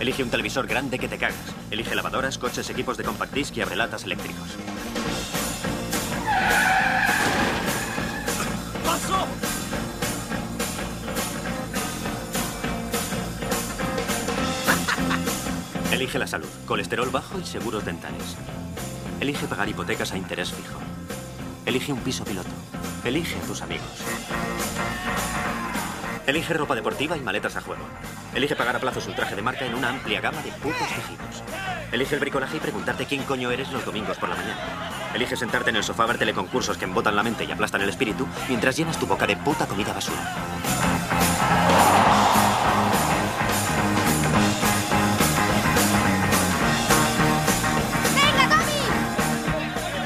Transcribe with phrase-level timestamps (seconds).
[0.00, 1.36] Elige un televisor grande que te cagas.
[1.70, 4.56] Elige lavadoras, coches, equipos de compact disc y abrelatas eléctricos.
[8.82, 9.26] ¡Paso!
[15.92, 18.38] Elige la salud, colesterol bajo y seguros dentales.
[19.20, 20.78] Elige pagar hipotecas a interés fijo.
[21.66, 22.48] Elige un piso piloto.
[23.04, 23.84] Elige a tus amigos.
[26.26, 27.84] Elige ropa deportiva y maletas a juego.
[28.34, 31.42] Elige pagar a plazos un traje de marca en una amplia gama de putos tejidos.
[31.90, 35.10] Elige el bricolaje y preguntarte quién coño eres los domingos por la mañana.
[35.14, 37.88] Elige sentarte en el sofá a ver teleconcursos que embotan la mente y aplastan el
[37.88, 40.20] espíritu mientras llenas tu boca de puta comida basura.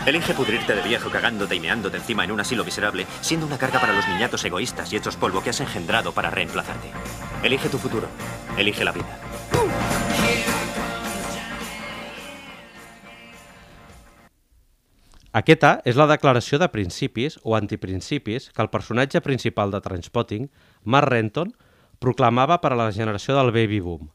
[0.07, 3.81] Elige pudrirte de viejo cagándote y meándote encima en un asilo miserable, siendo una carga
[3.81, 6.91] para los niñatos egoístas y hechos polvo que has engendrado para reemplazarte.
[7.45, 8.09] Elige tu futuro.
[8.57, 9.19] Elige la vida.
[15.37, 20.47] Aquesta és la declaració de principis o antiprincipis que el personatge principal de Transpotting,
[20.85, 21.51] Mark Renton,
[22.01, 24.09] proclamava per a la generació del baby boom.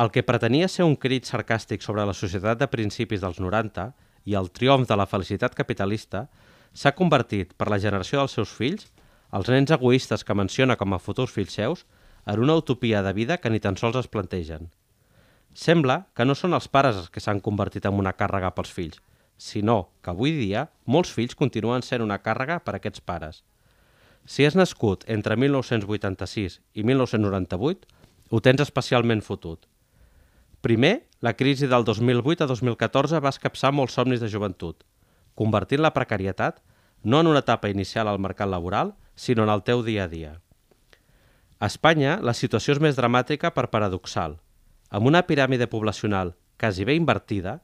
[0.00, 3.90] El que pretenia ser un crit sarcàstic sobre la societat de principis dels 90
[4.24, 6.24] i el triomf de la felicitat capitalista
[6.72, 8.88] s'ha convertit per la generació dels seus fills,
[9.36, 11.84] els nens egoistes que menciona com a futurs fills seus,
[12.26, 14.70] en una utopia de vida que ni tan sols es plantegen.
[15.54, 19.00] Sembla que no són els pares els que s'han convertit en una càrrega pels fills,
[19.38, 23.42] sinó que avui dia molts fills continuen sent una càrrega per a aquests pares.
[24.26, 27.86] Si has nascut entre 1986 i 1998,
[28.30, 29.68] ho tens especialment fotut.
[30.60, 34.82] Primer, la crisi del 2008 a 2014 va escapçar molts somnis de joventut,
[35.38, 36.58] convertint la precarietat
[37.04, 40.32] no en una etapa inicial al mercat laboral, sinó en el teu dia a dia.
[41.58, 44.34] A Espanya, la situació és més dramàtica per paradoxal.
[44.92, 47.62] Amb una piràmide poblacional quasi bé invertida,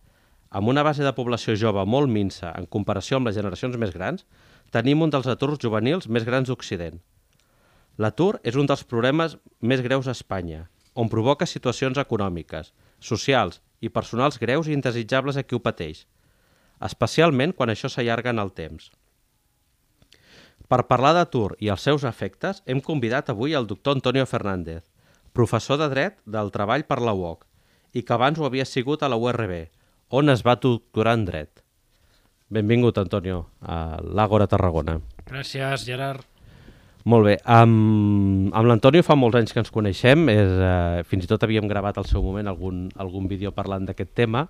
[0.48, 4.24] amb una base de població jove molt minsa en comparació amb les generacions més grans,
[4.72, 7.02] tenim un dels aturs juvenils més grans d'Occident.
[8.00, 13.92] L'atur és un dels problemes més greus a Espanya, on provoca situacions econòmiques, socials i
[13.92, 16.06] personals greus i indesitjables a qui ho pateix,
[16.80, 18.88] especialment quan això s'allarga en el temps.
[20.72, 24.86] Per parlar d'atur i els seus efectes, hem convidat avui el doctor Antonio Fernández,
[25.36, 27.42] professor de dret del treball per la UOC,
[27.92, 29.66] i que abans ho havia sigut a la URB,
[30.16, 31.60] on es va doctorar en dret.
[32.48, 34.94] Benvingut, Antonio, a l'Àgora Tarragona.
[35.28, 36.24] Gràcies, Gerard.
[37.04, 37.34] Molt bé.
[37.44, 41.68] Amb, amb l'Antonio fa molts anys que ens coneixem, és, eh, fins i tot havíem
[41.68, 44.46] gravat al seu moment algun, algun vídeo parlant d'aquest tema,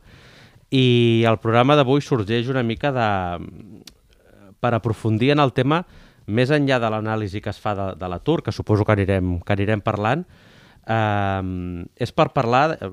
[0.71, 3.11] i el programa d'avui sorgeix una mica de,
[4.63, 5.83] per aprofundir en el tema
[6.27, 9.57] més enllà de l'anàlisi que es fa de, de l'atur, que suposo que anirem, que
[9.57, 10.25] anirem parlant,
[10.87, 12.93] eh, és per parlar, eh,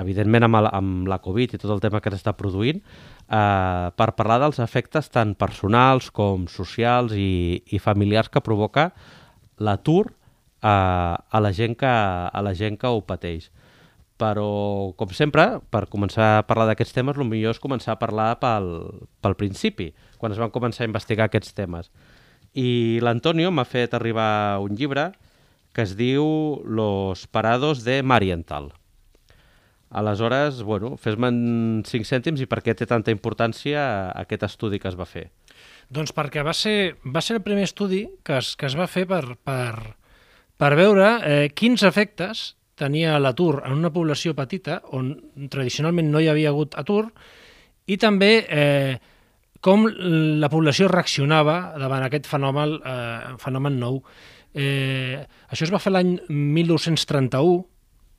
[0.00, 4.10] evidentment amb, el, amb la Covid i tot el tema que s'està produint, eh, per
[4.18, 8.90] parlar dels efectes tant personals com socials i, i familiars que provoca
[9.58, 13.50] l'atur eh, a, la gent que, a la gent que ho pateix.
[14.16, 18.30] Però, com sempre, per començar a parlar d'aquests temes, el millor és començar a parlar
[18.40, 18.70] pel,
[19.20, 21.90] pel principi, quan es van començar a investigar aquests temes.
[22.56, 25.10] I l'Antonio m'ha fet arribar un llibre
[25.76, 26.24] que es diu
[26.64, 28.70] Los parados de Marienthal.
[29.90, 34.88] Aleshores, bueno, fes-me en 5 cèntims i per què té tanta importància aquest estudi que
[34.88, 35.28] es va fer?
[35.92, 39.04] Doncs perquè va ser, va ser el primer estudi que es, que es va fer
[39.06, 39.94] per, per,
[40.58, 45.12] per veure eh, quins efectes tenia l'atur en una població petita on
[45.52, 47.06] tradicionalment no hi havia hagut atur
[47.86, 48.96] i també eh,
[49.64, 54.00] com la població reaccionava davant aquest fenomen, eh, fenomen nou.
[54.56, 55.20] Eh,
[55.52, 57.64] això es va fer l'any 1931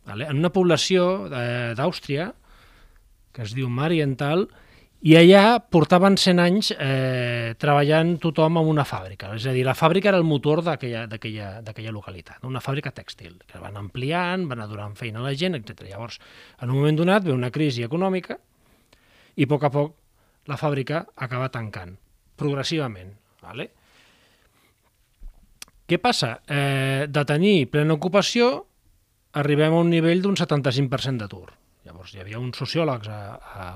[0.06, 0.28] vale?
[0.30, 2.30] en una població eh, d'Àustria
[3.34, 4.46] que es diu Marienthal
[5.06, 9.30] i allà portaven 100 anys eh, treballant tothom en una fàbrica.
[9.38, 13.78] És a dir, la fàbrica era el motor d'aquella localitat, una fàbrica tèxtil, que van
[13.78, 15.86] ampliant, van donant feina a la gent, etc.
[15.92, 16.18] Llavors,
[16.62, 18.40] en un moment donat ve una crisi econòmica
[19.38, 19.94] i a poc a poc
[20.48, 21.96] la fàbrica acaba tancant,
[22.40, 23.12] progressivament.
[23.44, 23.68] Vale?
[25.88, 26.34] Què passa?
[26.48, 28.50] Eh, de tenir plena ocupació
[29.40, 31.48] arribem a un nivell d'un 75% d'atur.
[31.88, 33.68] Llavors hi havia uns sociòlegs a, a,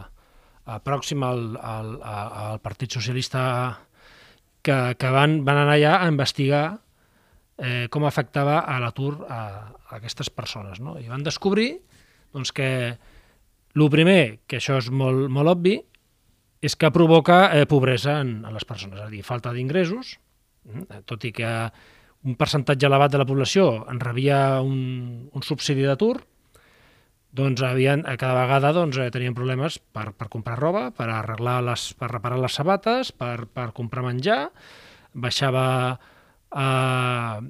[0.75, 3.43] a pròxim al, al, al Partit Socialista
[4.61, 6.65] que, que van, van anar allà a investigar
[7.57, 9.41] eh, com afectava a l'atur a,
[9.87, 10.81] a aquestes persones.
[10.83, 10.97] No?
[10.99, 11.71] I van descobrir
[12.33, 12.69] doncs, que
[13.71, 15.77] el primer, que això és molt, molt obvi,
[16.61, 20.15] és que provoca eh, pobresa en, en les persones, és a dir, falta d'ingressos,
[20.69, 21.49] mm, tot i que
[22.21, 26.19] un percentatge elevat de la població en rebia un, un subsidi d'atur,
[27.31, 31.91] doncs havien, cada vegada doncs, eh, tenien problemes per, per comprar roba, per arreglar les,
[31.97, 34.41] per reparar les sabates, per, per comprar menjar,
[35.13, 35.65] baixava
[36.51, 37.41] eh,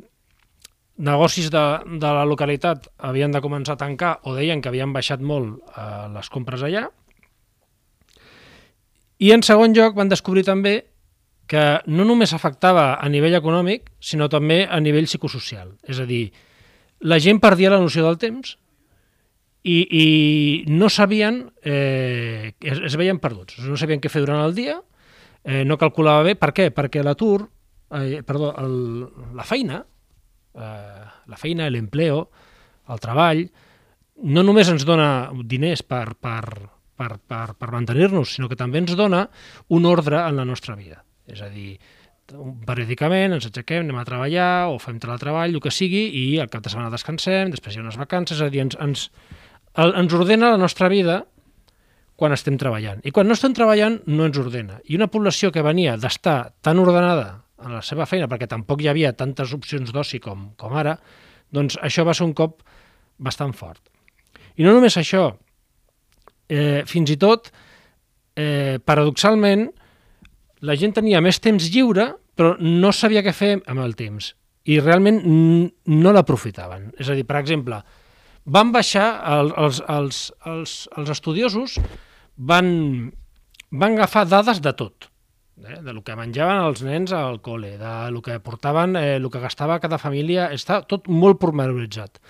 [1.01, 1.63] negocis de,
[1.97, 6.07] de la localitat havien de començar a tancar o deien que havien baixat molt eh,
[6.13, 6.87] les compres allà.
[9.21, 10.79] I en segon lloc van descobrir també
[11.51, 15.75] que no només afectava a nivell econòmic, sinó també a nivell psicosocial.
[15.83, 16.31] És a dir,
[17.05, 18.55] la gent perdia la noció del temps
[19.61, 20.05] i, i
[20.71, 24.79] no sabien, eh, es, es veien perduts, no sabien què fer durant el dia,
[25.43, 26.37] eh, no calculava bé.
[26.39, 26.69] Per què?
[26.73, 27.43] Perquè l'atur,
[27.99, 28.77] eh, perdó, el,
[29.37, 29.83] la feina,
[30.55, 32.23] eh, la feina, l'empleo,
[32.89, 33.45] el treball,
[34.23, 36.70] no només ens dona diners per, per,
[37.01, 39.25] per, per, per mantenir-nos, sinó que també ens dona
[39.73, 41.01] un ordre en la nostra vida.
[41.25, 41.73] És a dir,
[42.67, 46.63] periòdicament ens aixequem, anem a treballar o fem treball, el que sigui, i al cap
[46.63, 49.09] de setmana descansem, després hi ha unes vacances, és a dir, ens, ens,
[49.81, 51.21] el, ens ordena la nostra vida
[52.21, 53.01] quan estem treballant.
[53.03, 54.77] I quan no estem treballant no ens ordena.
[54.85, 58.91] I una població que venia d'estar tan ordenada en la seva feina, perquè tampoc hi
[58.91, 60.97] havia tantes opcions d'oci com, com ara,
[61.53, 62.61] doncs això va ser un cop
[63.21, 63.81] bastant fort.
[64.57, 65.31] I no només això,
[66.51, 67.49] eh, fins i tot,
[68.35, 69.69] eh, paradoxalment,
[70.61, 74.33] la gent tenia més temps lliure, però no sabia què fer amb el temps.
[74.69, 76.91] I realment no l'aprofitaven.
[77.01, 77.81] És a dir, per exemple,
[78.45, 79.07] van baixar,
[79.37, 80.19] el, els, els,
[80.49, 81.79] els, els estudiosos
[82.37, 82.67] van,
[83.71, 85.09] van agafar dades de tot
[85.65, 85.81] eh?
[85.81, 89.41] de lo que menjaven els nens al col·le, de lo que portaven, eh, el que
[89.41, 92.21] gastava cada família, està tot molt pormenoritzat.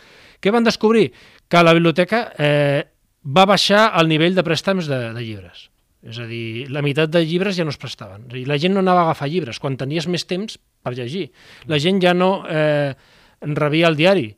[0.42, 1.12] Què van descobrir?
[1.48, 2.91] Que la biblioteca eh,
[3.24, 5.68] va baixar el nivell de préstecs de, de llibres.
[6.02, 8.26] És a dir, la meitat de llibres ja no es prestaven.
[8.30, 11.28] És dir, la gent no anava a agafar llibres quan tenies més temps per llegir.
[11.70, 12.96] La gent ja no eh,
[13.42, 14.32] rebia el diari,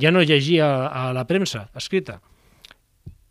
[0.00, 2.20] ja no llegia a la premsa escrita.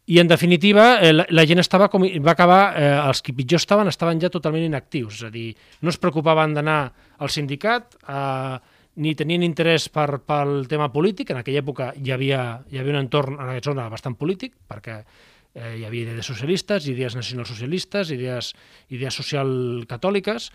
[0.09, 3.61] I, en definitiva, eh, la, la gent estava com, va acabar, eh, els que pitjor
[3.61, 5.51] estaven, estaven ja totalment inactius, és a dir,
[5.85, 6.79] no es preocupaven d'anar
[7.21, 8.57] al sindicat, eh,
[8.95, 12.41] ni tenien interès per, pel tema polític, en aquella època hi havia,
[12.71, 16.89] hi havia un entorn en aquesta zona bastant polític, perquè eh, hi havia idees socialistes,
[16.91, 18.53] idees nacionalsocialistes, idees,
[18.89, 20.49] idees socialcatòliques,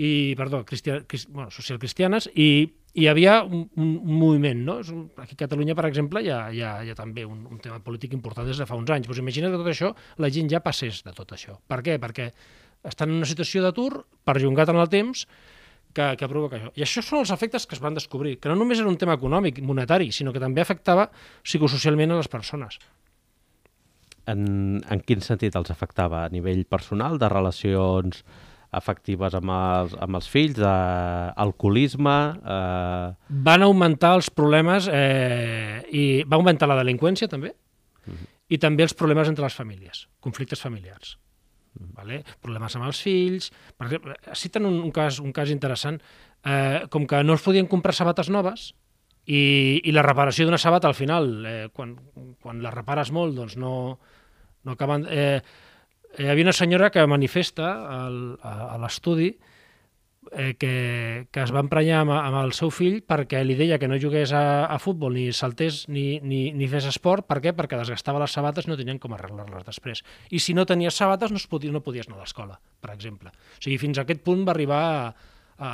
[0.00, 4.78] i, perdó, cristian, crist, bueno, socialcristianes, i hi havia un, un, un moviment, no?
[5.20, 7.78] Aquí a Catalunya, per exemple, hi ha, hi ha, hi ha també un, un tema
[7.84, 9.08] polític important des de fa uns anys.
[9.08, 11.58] Pues imagina't que tot això, la gent ja passés de tot això.
[11.68, 11.96] Per què?
[12.00, 12.28] Perquè
[12.88, 15.24] estan en una situació d'atur, perllongat en el temps,
[15.94, 16.72] que, que provoca això.
[16.78, 19.16] I això són els efectes que es van descobrir, que no només era un tema
[19.18, 21.08] econòmic, monetari, sinó que també afectava
[21.44, 22.78] psicosocialment a les persones.
[24.30, 26.24] En, en quin sentit els afectava?
[26.24, 28.22] A nivell personal, de relacions
[28.72, 32.18] afectives amb els, amb els fills, d'alcoholisme...
[32.40, 33.08] Eh...
[33.48, 38.16] Van augmentar els problemes eh, i va augmentar la delinqüència també uh mhm.
[38.16, 38.30] -huh.
[38.48, 41.18] i també els problemes entre les famílies, conflictes familiars.
[41.72, 42.22] Vale?
[42.42, 43.50] Problemes amb els fills...
[43.78, 45.98] Per exemple, citen un, un, cas, un cas interessant,
[46.44, 48.72] eh, com que no els podien comprar sabates noves
[49.24, 51.94] i, i la reparació d'una sabata al final, eh, quan,
[52.42, 53.74] quan la repares molt, doncs no,
[54.64, 55.06] no acaben...
[55.10, 55.38] Eh,
[56.12, 59.30] hi havia una senyora que manifesta al, a, a l'estudi
[60.30, 63.88] eh, que, que es va emprenyar amb, amb el seu fill perquè li deia que
[63.90, 67.26] no jugués a, a futbol, ni saltés, ni, ni, ni fes esport.
[67.28, 67.54] Per què?
[67.56, 70.04] Perquè desgastava les sabates i no tenien com arreglar-les després.
[70.30, 73.34] I si no tenies sabates no, es podia, no podies anar a l'escola, per exemple.
[73.34, 75.06] O sigui, fins a aquest punt va arribar a,
[75.58, 75.70] a,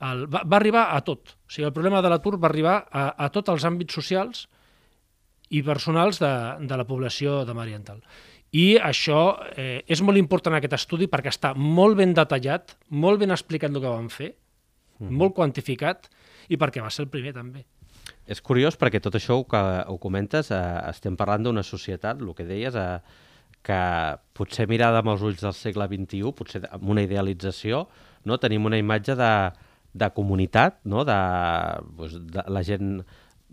[0.00, 1.36] a, va, va arribar a tot.
[1.46, 4.46] O sigui, el problema de l'atur va arribar a, a tots els àmbits socials
[5.54, 6.32] i personals de,
[6.66, 8.00] de la població de Mariental.
[8.56, 9.20] I això
[9.58, 13.82] eh, és molt important aquest estudi perquè està molt ben detallat, molt ben explicat el
[13.82, 14.30] que van fer,
[15.00, 15.12] mm.
[15.12, 16.08] molt quantificat
[16.48, 17.66] i perquè va ser el primer també.
[18.26, 22.46] És curiós perquè tot això que ho comentes, eh, estem parlant d'una societat, el que
[22.48, 23.24] deies, eh,
[23.66, 23.82] que
[24.38, 27.86] potser mirada amb els ulls del segle XXI, potser amb una idealització,
[28.24, 28.38] no?
[28.42, 29.32] tenim una imatge de,
[29.92, 31.02] de comunitat, no?
[31.08, 31.18] de,
[31.98, 33.00] doncs, de la gent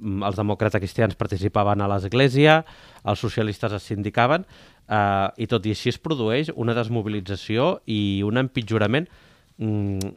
[0.01, 2.63] els demòcrates cristians participaven a l'església,
[3.05, 4.45] els socialistes es sindicaven,
[4.89, 9.07] eh, i tot i així es produeix una desmobilització i un empitjorament
[9.57, 10.13] mm,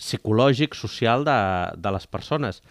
[0.00, 1.38] psicològic, social de,
[1.76, 2.62] de les persones.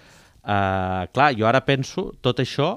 [0.41, 2.73] Eh, clar, jo ara penso tot això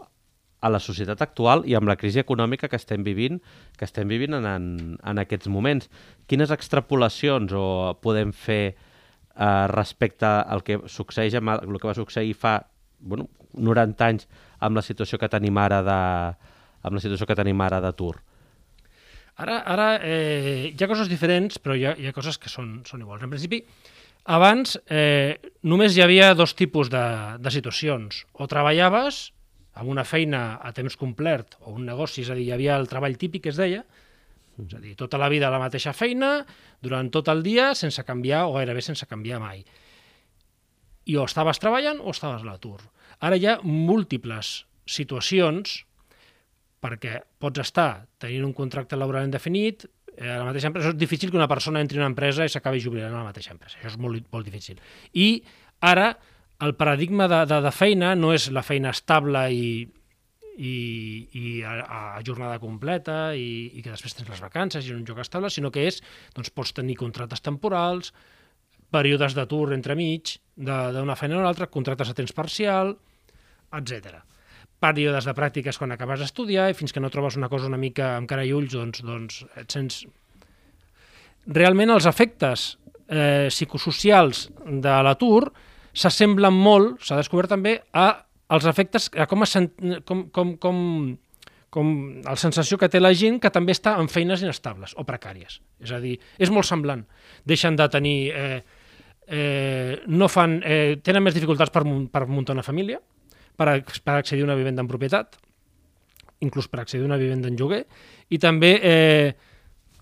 [0.65, 3.41] a la societat actual i amb la crisi econòmica que estem vivint
[3.77, 4.67] que estem vivint en, en,
[4.97, 5.91] en aquests moments.
[6.29, 7.67] Quines extrapolacions o
[8.01, 12.61] podem fer eh, respecte al que succeeix amb el, el que va succeir fa
[13.05, 14.29] bueno, 90 anys
[14.65, 15.99] amb la situació que tenim ara de
[16.85, 18.17] amb la situació que tenim ara d'atur?
[19.41, 22.79] Ara, ara eh, hi ha coses diferents, però hi ha, hi ha coses que són,
[22.87, 23.25] són iguals.
[23.25, 23.63] En principi,
[24.31, 27.05] abans eh, només hi havia dos tipus de,
[27.43, 28.23] de situacions.
[28.39, 29.27] O treballaves
[29.75, 32.87] amb una feina a temps complet o un negoci, és a dir, hi havia el
[32.91, 33.83] treball típic que es deia,
[34.55, 36.37] és a dir, tota la vida la mateixa feina,
[36.83, 39.65] durant tot el dia, sense canviar o gairebé sense canviar mai.
[41.11, 42.79] I o estaves treballant o estaves a l'atur.
[43.25, 45.79] Ara hi ha múltiples situacions
[46.85, 49.87] perquè pots estar tenint un contracte laboral indefinit,
[50.19, 52.53] eh, a la mateixa empresa, és difícil que una persona entri en una empresa i
[52.53, 53.79] s'acabi jubilant a la mateixa empresa.
[53.79, 54.81] Això és molt, molt difícil.
[55.17, 55.43] I
[55.81, 56.13] ara
[56.65, 59.71] el paradigma de, de, de feina no és la feina estable i,
[60.59, 60.75] i,
[61.33, 61.75] i a,
[62.19, 65.73] a jornada completa i, i que després tens les vacances i un joc estable, sinó
[65.75, 66.03] que és,
[66.37, 68.13] doncs pots tenir contractes temporals,
[68.95, 72.95] períodes d'atur entremig d'una feina o una altra, contractes a temps parcial,
[73.79, 74.21] etc.
[74.83, 78.15] Períodes de pràctiques quan acabes d'estudiar i fins que no trobes una cosa una mica
[78.19, 80.05] amb cara i ulls, doncs, doncs et sents...
[81.45, 82.75] Realment els efectes
[83.09, 85.51] eh, psicosocials de l'atur
[85.95, 88.09] s'assemblen molt, s'ha descobert també, a
[88.55, 89.55] els efectes, a com, es,
[90.09, 90.79] com, com, com,
[91.75, 91.91] com
[92.25, 95.61] la sensació que té la gent que també està en feines inestables o precàries.
[95.83, 97.05] És a dir, és molt semblant.
[97.45, 98.19] Deixen de tenir...
[98.31, 98.63] Eh,
[99.27, 103.01] eh, no fan, eh, tenen més dificultats per, per muntar una família,
[103.57, 105.39] per, per accedir a una vivenda en propietat,
[106.45, 107.85] inclús per accedir a una vivenda en lloguer,
[108.31, 109.35] i també eh,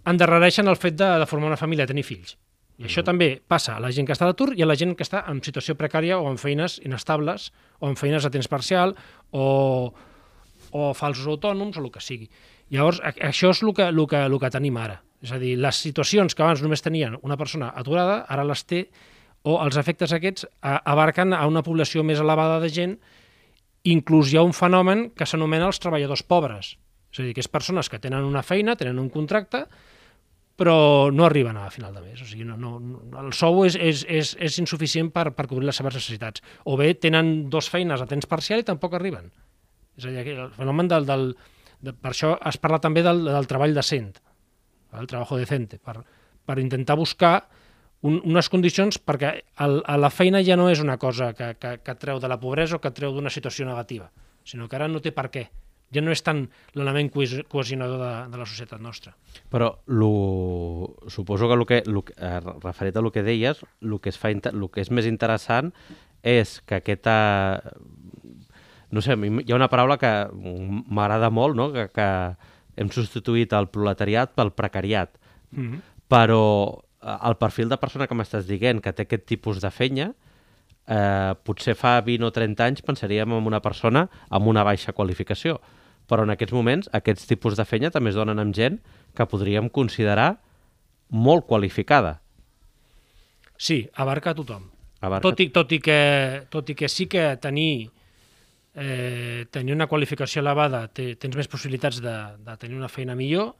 [0.08, 2.36] endarrereixen el fet de, de formar una família, tenir fills.
[2.80, 4.96] I això també passa a la gent que està a l'atur i a la gent
[4.98, 8.96] que està en situació precària o en feines inestables o en feines a temps parcial
[9.30, 9.92] o,
[10.72, 12.26] o falsos autònoms o el que sigui.
[12.72, 15.02] Llavors, això és el que, el, que, el que tenim ara.
[15.22, 18.86] És a dir, les situacions que abans només tenien una persona aturada, ara les té,
[19.46, 22.96] o els efectes aquests abarquen a una població més elevada de gent,
[23.88, 26.76] inclús hi ha un fenomen que s'anomena els treballadors pobres.
[27.12, 29.66] És a dir, que és persones que tenen una feina, tenen un contracte,
[30.56, 32.20] però no arriben a final de mes.
[32.22, 32.76] O sigui, no, no,
[33.20, 36.44] el sou és, és, és, és insuficient per, per cobrir les seves necessitats.
[36.64, 39.32] O bé tenen dos feines a temps parcial i tampoc arriben.
[39.98, 41.08] És a dir, el fenomen del...
[41.08, 41.32] del
[41.82, 44.12] de, per això es parla també del, del treball decent,
[44.94, 45.96] el treball decente, per,
[46.46, 47.48] per intentar buscar
[48.02, 49.32] un, unes condicions perquè
[49.64, 52.76] el, la feina ja no és una cosa que, que, que treu de la pobresa
[52.76, 54.10] o que treu d'una situació negativa,
[54.44, 55.48] sinó que ara no té per què
[55.92, 56.46] ja no és tant
[56.78, 59.12] l'element cohesionador de, de la societat nostra.
[59.52, 60.12] Però lo,
[61.12, 64.32] suposo que, lo que, lo, eh, referit a el que deies, el que, es fa,
[64.32, 65.72] el que és més interessant
[66.22, 67.16] és que aquesta...
[68.92, 71.70] No sé, hi ha una paraula que m'agrada molt, no?
[71.72, 72.08] que, que
[72.76, 75.16] hem substituït el proletariat pel precariat.
[75.52, 75.80] Mm -hmm.
[76.12, 76.42] Però
[77.02, 80.12] el perfil de persona que m'estàs dient que té aquest tipus de feina,
[80.86, 85.60] eh, potser fa 20 o 30 anys pensaríem en una persona amb una baixa qualificació
[86.12, 88.80] però en aquests moments aquests tipus de feina també es donen amb gent
[89.16, 90.42] que podríem considerar
[91.12, 92.18] molt qualificada.
[93.56, 94.68] Sí, abarca tothom.
[95.00, 95.24] Abarca...
[95.24, 95.98] Tot, i, tot, i que,
[96.52, 97.90] tot i que sí que tenir,
[98.74, 103.54] eh, tenir una qualificació elevada té, tens més possibilitats de, de tenir una feina millor,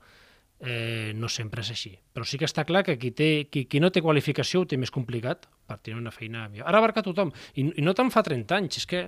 [0.63, 1.93] eh, no sempre és així.
[2.13, 4.79] Però sí que està clar que qui, té, qui, qui no té qualificació ho té
[4.79, 6.67] més complicat per tenir una feina millor.
[6.69, 9.05] Ara abarca tothom, i, i no te'n fa 30 anys, és que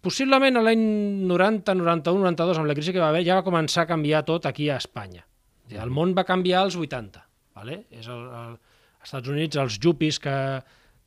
[0.00, 0.80] Possiblement a l'any
[1.28, 4.46] 90, 91, 92, amb la crisi que va haver, ja va començar a canviar tot
[4.48, 5.26] aquí a Espanya.
[5.70, 7.20] El món va canviar als 80.
[7.60, 7.82] Vale?
[7.92, 10.36] És el, el, als Estats Units, els jupis que,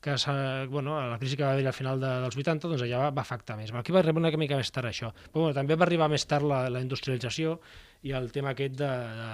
[0.03, 0.15] que
[0.69, 3.25] bueno, la crisi que va haver al final de, dels 80, doncs allà va, va
[3.25, 3.73] afectar més.
[3.73, 5.09] Aquí va arribar una mica més tard això.
[5.31, 7.57] Però bueno, també va arribar més tard la, la industrialització
[8.03, 9.31] i el tema aquest de, de,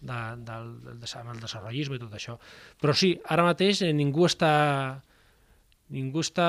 [0.00, 2.38] de, del, del, del desenvolupisme i tot això.
[2.80, 4.52] Però sí, ara mateix eh, ningú està
[5.94, 6.48] ningú està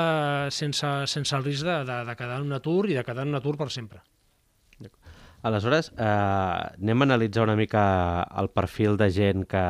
[0.52, 3.34] sense, sense el risc de, de, de quedar en un atur i de quedar en
[3.34, 4.02] un atur per sempre.
[5.48, 7.82] Aleshores, eh, anem a analitzar una mica
[8.42, 9.64] el perfil de gent que,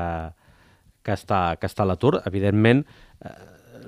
[1.05, 2.15] que està, que està a l'atur.
[2.25, 2.81] Evidentment,
[3.21, 3.35] eh,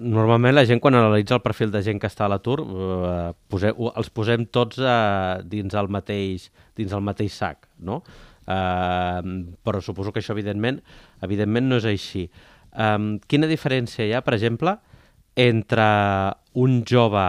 [0.02, 3.72] normalment la gent quan analitza el perfil de gent que està a l'atur eh, pose,
[3.72, 8.02] els posem tots eh, dins, el mateix, dins el mateix sac, no?
[8.48, 9.22] Eh,
[9.62, 10.82] però suposo que això evidentment,
[11.22, 12.26] evidentment no és així.
[12.74, 12.98] Eh,
[13.30, 14.76] quina diferència hi ha, per exemple,
[15.40, 15.88] entre
[16.60, 17.28] un jove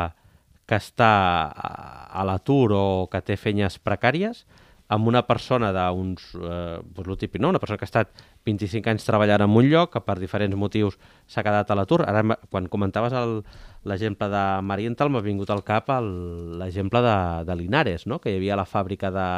[0.67, 1.13] que està
[1.53, 4.47] a l'atur o que té feines precàries
[4.93, 7.49] amb una persona d'uns, eh, doncs típic, no?
[7.53, 8.13] una persona que ha estat
[8.45, 10.99] 25 anys treballant en un lloc, que per diferents motius
[11.31, 12.03] s'ha quedat a l'atur.
[12.05, 13.39] Ara, quan comentaves el,
[13.89, 17.17] l'exemple de Marienthal, m'ha vingut al cap el- l'exemple de,
[17.49, 18.21] de Linares, no?
[18.21, 19.29] que hi havia la fàbrica de,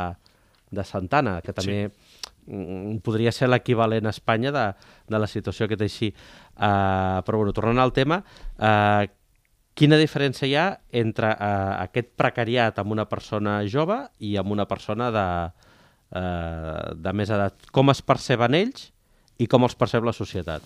[0.75, 2.99] de Santana, que també sí.
[3.05, 4.65] podria ser l'equivalent a Espanya de,
[5.09, 6.11] de la situació que té així.
[6.55, 8.25] Uh, però bueno, tornant al tema,
[8.59, 9.07] uh,
[9.79, 14.69] quina diferència hi ha entre uh, aquest precariat amb una persona jove i amb una
[14.71, 15.27] persona de,
[16.15, 17.69] uh, de més edat?
[17.75, 18.91] Com es perceben ells
[19.43, 20.65] i com els percep la societat?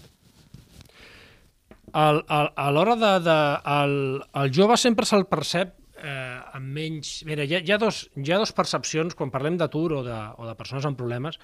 [1.97, 3.13] Al, al, a l'hora de...
[3.25, 3.39] de
[3.79, 3.95] el,
[4.43, 5.73] el jove sempre se'l percep
[6.03, 7.23] eh, amb menys...
[7.29, 10.19] Mira, hi ha, hi, ha dos, hi ha dos percepcions, quan parlem d'atur o, de,
[10.37, 11.41] o de persones amb problemes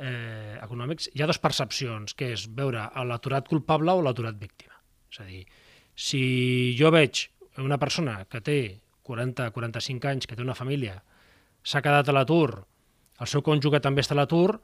[0.00, 4.76] eh, econòmics, hi ha dos percepcions, que és veure l'aturat culpable o l'aturat víctima.
[5.12, 5.44] És a dir,
[5.96, 7.26] si jo veig
[7.62, 8.58] una persona que té
[9.06, 10.98] 40-45 anys, que té una família,
[11.66, 12.60] s'ha quedat a l'atur,
[13.20, 14.58] el seu cònjuge també està a l'atur,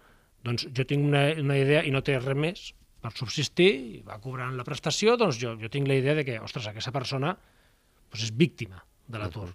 [0.44, 2.68] doncs jo tinc una, una idea i no té res més
[3.02, 6.38] per subsistir, i va cobrant la prestació, doncs jo, jo tinc la idea de que,
[6.42, 9.48] ostres, aquesta persona doncs és víctima de l'atur.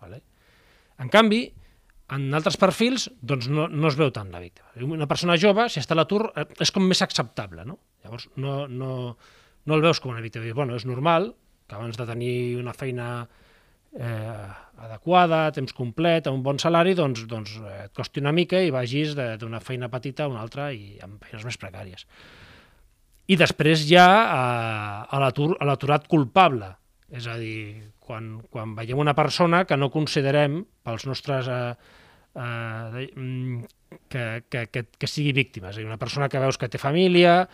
[0.00, 0.22] Vale?
[1.02, 1.42] En canvi,
[2.14, 4.70] en altres perfils doncs no, no es veu tant la víctima.
[4.86, 7.66] Una persona jove, si està a l'atur, eh, és com més acceptable.
[7.66, 7.80] No?
[8.04, 9.16] Llavors, no, no,
[9.66, 10.46] no el veus com una víctima.
[10.54, 11.32] Bueno, és normal
[11.66, 13.26] que abans de tenir una feina
[13.98, 14.46] eh,
[14.86, 18.72] adequada, temps complet, a un bon salari, doncs, doncs eh, et costi una mica i
[18.74, 22.06] vagis d'una feina petita a una altra i amb feines més precàries.
[23.26, 26.70] I després ha eh, a a l'aturat culpable,
[27.10, 31.48] és a dir, quan, quan veiem una persona que no considerem pels nostres...
[31.48, 31.74] Eh,
[32.36, 33.64] eh, mm,
[34.10, 35.70] que, que, que, que sigui víctima.
[35.70, 37.46] És a dir, una persona que veus que té família,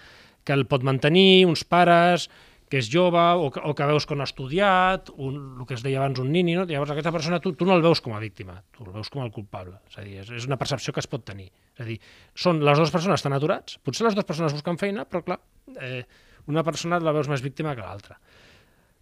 [0.45, 2.29] que el pot mantenir, uns pares,
[2.73, 5.77] que és jove, o que, o que veus que no ha estudiat, un, el que
[5.77, 6.65] es deia abans un nini, no?
[6.65, 9.21] llavors aquesta persona tu, tu no el veus com a víctima, tu el veus com
[9.21, 9.77] el culpable.
[9.91, 11.51] És a dir, és, és una percepció que es pot tenir.
[11.77, 11.99] És a dir,
[12.33, 15.39] són les dues persones estan aturats, potser les dues persones busquen feina, però clar,
[15.85, 16.01] eh,
[16.49, 18.17] una persona la veus més víctima que l'altra.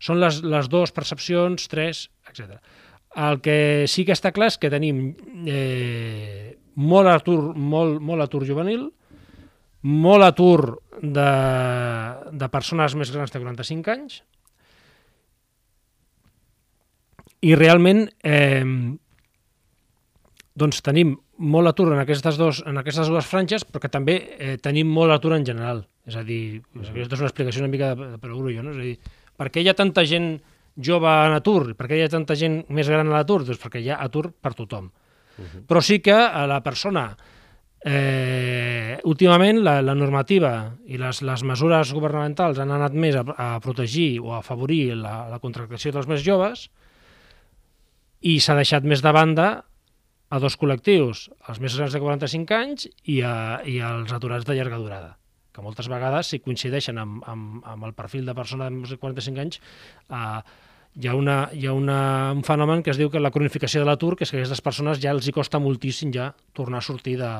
[0.02, 2.58] Són les, les dues percepcions, tres, etc.
[3.22, 5.12] El que sí que està clar és que tenim
[5.46, 8.88] eh, molt atur, molt, molt atur juvenil,
[9.86, 11.30] molt atur de,
[12.32, 14.20] de persones més grans de 45 anys
[17.40, 18.64] i realment eh,
[20.60, 24.56] doncs tenim molt atur en aquestes, dos, en aquestes dues franges, però que també eh,
[24.60, 25.86] tenim molt atur en general.
[26.04, 28.74] És a dir, aquesta és una explicació una mica de, de perogrullo, no?
[28.74, 30.34] És a dir, per què hi ha tanta gent
[30.76, 31.72] jove en atur?
[31.78, 33.40] Per què hi ha tanta gent més gran a l'atur?
[33.48, 34.90] Doncs perquè hi ha atur per tothom.
[34.90, 35.62] Uh -huh.
[35.66, 37.16] Però sí que a la persona
[37.80, 40.50] Eh, últimament la, la normativa
[40.84, 45.14] i les, les mesures governamentals han anat més a, a protegir o a afavorir la,
[45.32, 46.66] la contractació dels més joves
[48.20, 49.48] i s'ha deixat més de banda
[50.30, 54.58] a dos col·lectius, els més grans de 45 anys i, a, i als aturats de
[54.58, 55.14] llarga durada
[55.50, 58.98] que moltes vegades, si coincideixen amb, amb, amb el perfil de persona de més de
[59.00, 59.58] 45 anys,
[60.12, 60.42] eh,
[61.00, 62.00] hi ha, una, hi ha una,
[62.36, 64.62] un fenomen que es diu que la cronificació de l'atur, que és que a aquestes
[64.62, 67.32] persones ja els hi costa moltíssim ja tornar a sortir de,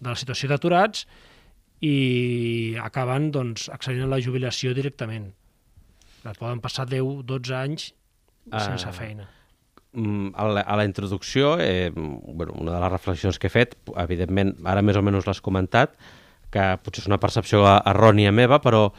[0.00, 1.06] de la situació d'aturats
[1.84, 5.30] i acaben doncs, accedint a la jubilació directament.
[6.26, 7.90] Et poden passar 10-12 anys
[8.50, 8.92] sense Ah.
[8.92, 9.28] feina.
[9.92, 13.76] Mm, a la, a la introducció, eh, bueno, una de les reflexions que he fet,
[13.96, 15.94] evidentment, ara més o menys l'has comentat,
[16.52, 18.90] que potser és una percepció errònia meva, però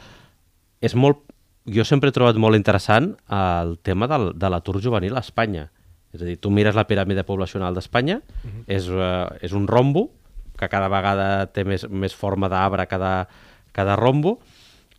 [0.80, 1.22] és molt,
[1.66, 5.68] jo sempre he trobat molt interessant el tema del, de l'atur juvenil a Espanya.
[6.12, 8.64] És a dir, tu mires la piràmide poblacional d'Espanya, uh -huh.
[8.66, 10.10] és, uh, és un rombo,
[10.58, 13.28] que cada vegada té més, més forma d'arbre cada,
[13.72, 14.38] cada rombo,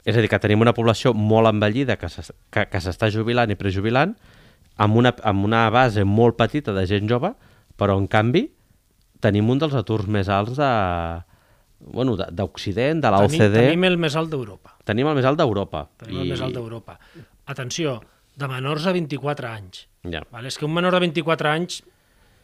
[0.06, 3.52] és a dir, que tenim una població molt envellida que s'es- que, que s'està jubilant
[3.52, 4.16] i prejubilant,
[4.80, 7.34] amb una, amb una base molt petita de gent jove,
[7.76, 8.46] però en canvi
[9.20, 10.70] tenim un dels aturs més alts de
[11.80, 14.74] bueno, de- d'Occident, de, de la Tenim, tenim el més alt d'Europa.
[14.88, 15.86] tenim el més alt d'Europa.
[15.98, 16.98] Tenim el més alt d'Europa.
[17.48, 18.02] Atenció,
[18.36, 19.86] de menors a 24 anys.
[20.04, 20.24] Ja.
[20.32, 20.48] Vale?
[20.48, 21.82] És que un menor de 24 anys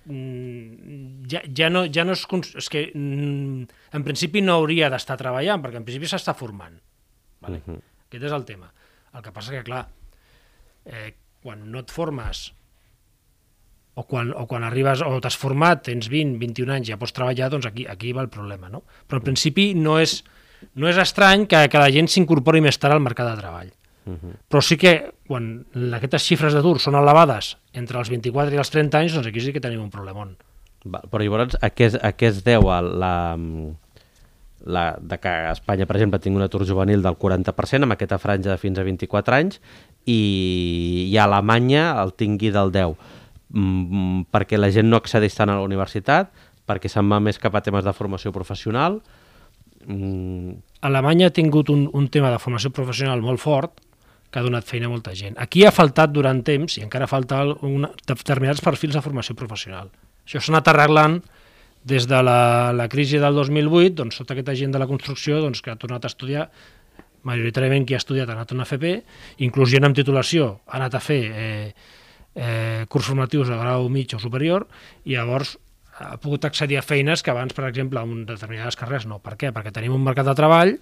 [0.08, 2.26] ja, ja, no, ja no és...
[2.30, 6.76] cons- És que mm, en principi no hauria d'estar treballant, perquè en principi s'està formant.
[7.42, 7.62] Vale?
[7.66, 7.80] Uh -huh.
[8.08, 8.72] Aquest és el tema.
[9.14, 9.88] El que passa que, clar,
[10.86, 12.54] eh, quan no et formes
[13.96, 17.50] o quan, o quan arribes o t'has format, tens 20, 21 anys, ja pots treballar,
[17.50, 18.70] doncs aquí, aquí va el problema.
[18.70, 18.84] No?
[19.08, 20.24] Però en principi no és,
[20.76, 23.72] no és estrany que, que la gent s'incorpori més tard al mercat de treball.
[24.06, 24.34] Uh -huh.
[24.50, 28.98] Però sí que quan aquestes xifres d'atur són elevades entre els 24 i els 30
[29.00, 30.38] anys, doncs aquí sí que tenim un problemon.
[30.86, 33.38] Va, però llavors a què, a què es deu a la,
[34.66, 38.52] la, de que Espanya, per exemple, tingui un atur juvenil del 40% amb aquesta franja
[38.52, 39.60] de fins a 24 anys
[40.06, 42.96] i, i a Alemanya el tingui del 10%.
[43.56, 46.32] Mm, perquè la gent no accedeix tant a la universitat,
[46.68, 49.00] perquè se'n va més cap a temes de formació professional.
[49.86, 50.58] Mm,
[50.90, 53.80] Alemanya ha tingut un, un tema de formació professional molt fort,
[54.36, 55.38] que ha donat feina a molta gent.
[55.40, 59.88] Aquí ha faltat durant temps, i encara falta una, determinats perfils de formació professional.
[60.28, 61.22] Això s'ha anat arreglant
[61.88, 65.62] des de la, la crisi del 2008, doncs tota aquesta gent de la construcció doncs,
[65.64, 66.50] que ha tornat a estudiar,
[67.24, 68.92] majoritàriament qui ha estudiat ha anat a una FP,
[69.48, 71.70] inclús gent amb titulació ha anat a fer eh,
[72.36, 74.68] eh, curs formatius de grau mig o superior,
[75.08, 75.56] i llavors
[75.96, 79.22] ha pogut accedir a feines que abans, per exemple, en determinades carreres no.
[79.24, 79.54] Per què?
[79.56, 80.76] Perquè tenim un mercat de treball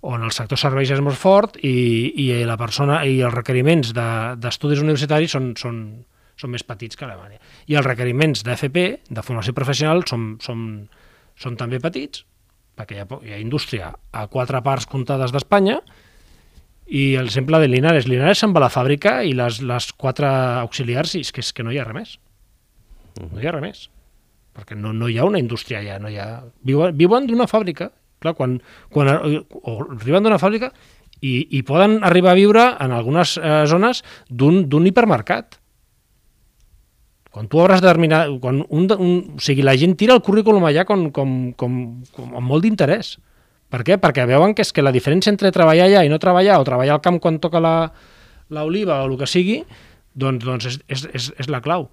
[0.00, 1.74] on el sector serveis és molt fort i,
[2.22, 5.80] i la persona i els requeriments d'estudis de, universitaris són, són,
[6.40, 7.40] són més petits que a Alemanya.
[7.68, 10.62] I els requeriments d'FP, de formació professional, són, són,
[11.36, 12.24] són també petits,
[12.80, 15.80] perquè hi ha, hi ha indústria a quatre parts comptades d'Espanya,
[16.90, 18.08] i el exemple de Linares.
[18.10, 20.26] Linares se'n va a la fàbrica i les, les quatre
[20.64, 22.16] auxiliars, és que, és que no hi ha res més.
[23.20, 23.84] No hi ha res més.
[24.56, 26.40] Perquè no, no hi ha una indústria allà, no hi ha...
[26.66, 28.58] Viuen, viuen d'una fàbrica Clar, quan,
[28.92, 30.70] quan o arriben d'una fàbrica
[31.20, 35.56] i, i poden arribar a viure en algunes eh, zones d'un hipermercat.
[37.30, 38.26] Quan tu obres determinar...
[38.42, 41.76] Quan un, un, o sigui, la gent tira el currículum allà com, com, com,
[42.16, 43.14] com amb molt d'interès.
[43.70, 44.00] Per què?
[44.02, 46.96] Perquè veuen que és que la diferència entre treballar allà i no treballar, o treballar
[46.96, 49.60] al camp quan toca l'oliva o el que sigui,
[50.18, 51.86] doncs, doncs és, és, és, és la clau.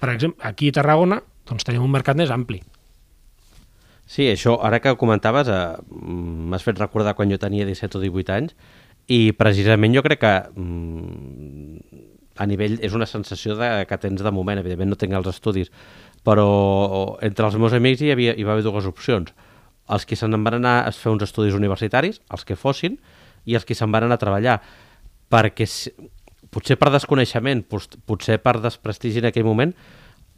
[0.00, 2.62] Per exemple, aquí a Tarragona doncs tenim un mercat més ampli.
[4.10, 5.58] Sí, això, ara que ho comentaves, eh,
[6.50, 8.54] m'has fet recordar quan jo tenia 17 o 18 anys
[9.06, 12.00] i precisament jo crec que mm,
[12.42, 15.70] a nivell és una sensació de, que tens de moment, evidentment no tinc els estudis,
[16.26, 16.46] però
[17.22, 19.30] entre els meus amics hi, havia, hi va haver dues opcions.
[19.90, 22.96] Els que se'n van anar a fer uns estudis universitaris, els que fossin,
[23.46, 24.56] i els que se'n van anar a treballar.
[25.30, 25.68] Perquè
[26.50, 29.74] potser per desconeixement, potser per desprestigi en aquell moment,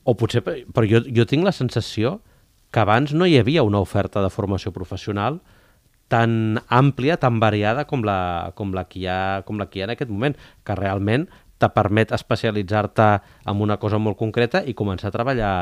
[0.04, 2.18] o potser, però jo, jo tinc la sensació
[2.72, 5.40] que abans no hi havia una oferta de formació professional
[6.12, 9.84] tan àmplia, tan variada com la, com la, que, hi ha, com la que hi
[9.84, 11.28] ha en aquest moment, que realment
[11.62, 13.06] te permet especialitzar-te
[13.48, 15.54] en una cosa molt concreta i començar a treballar,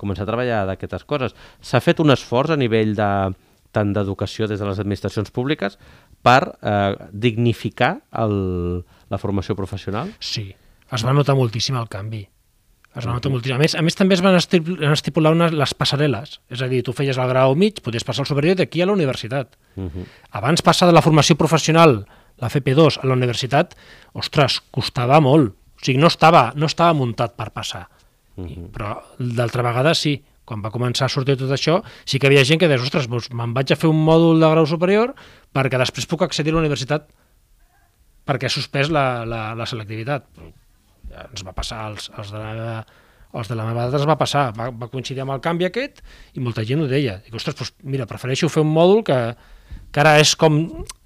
[0.00, 1.36] començar a treballar d'aquestes coses.
[1.62, 3.10] S'ha fet un esforç a nivell de,
[3.74, 5.78] tant d'educació des de les administracions públiques
[6.24, 8.36] per eh, dignificar el,
[9.10, 10.12] la formació professional?
[10.18, 10.48] Sí,
[10.90, 12.24] es va notar moltíssim el canvi.
[12.94, 13.56] Es nota moltíssim.
[13.56, 16.36] A més, a més també es van estipular unes, les passarel·les.
[16.54, 18.94] És a dir, tu feies el grau mig, podies passar al superior d'aquí a la
[18.94, 19.56] universitat.
[19.76, 20.04] Uh -huh.
[20.30, 22.06] Abans passar de la formació professional,
[22.38, 23.74] la FP2, a la universitat,
[24.12, 25.54] ostres, costava molt.
[25.54, 27.88] O sigui, no estava, no estava muntat per passar.
[28.36, 28.70] Uh -huh.
[28.70, 32.60] Però d'altra vegada sí, quan va començar a sortir tot això, sí que havia gent
[32.60, 35.14] que deia, ostres, doncs me'n vaig a fer un mòdul de grau superior
[35.54, 37.08] perquè després puc accedir a la universitat
[38.26, 40.26] perquè ha suspès la, la, la selectivitat
[41.30, 42.84] ens va passar als, als de la
[43.34, 46.02] els de la meva edat es va passar, va, va coincidir amb el canvi aquest
[46.38, 47.16] i molta gent ho deia.
[47.24, 49.18] Dic, ostres, doncs, mira, prefereixo fer un mòdul que,
[49.90, 50.60] que ara és com...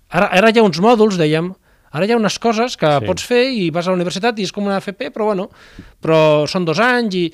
[0.08, 1.50] Ara, ara hi ha uns mòduls, dèiem,
[1.88, 3.08] ara hi ha unes coses que sí.
[3.08, 5.48] pots fer i vas a la universitat i és com una FP, però bueno,
[6.04, 7.24] però són dos anys i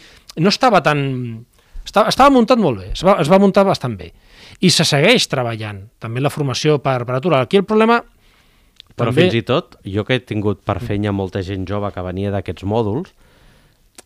[0.43, 1.03] no estava tan...
[1.85, 4.09] Estava, estava muntat molt bé, es va, es va muntar bastant bé.
[4.65, 7.43] I se segueix treballant, també la formació per, per aturar.
[7.45, 7.99] Aquí el problema
[8.95, 9.27] però També...
[9.27, 12.67] fins i tot, jo que he tingut per feina molta gent jove que venia d'aquests
[12.69, 13.11] mòduls,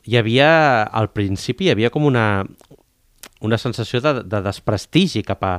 [0.08, 0.48] hi havia,
[0.84, 2.44] al principi, hi havia com una,
[3.44, 5.52] una sensació de, de desprestigi cap a,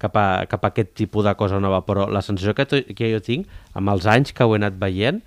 [0.00, 3.12] cap, a, cap a aquest tipus de cosa nova, però la sensació que, to, que
[3.12, 5.20] jo tinc, amb els anys que ho he anat veient,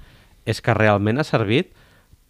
[0.50, 1.72] és que realment ha servit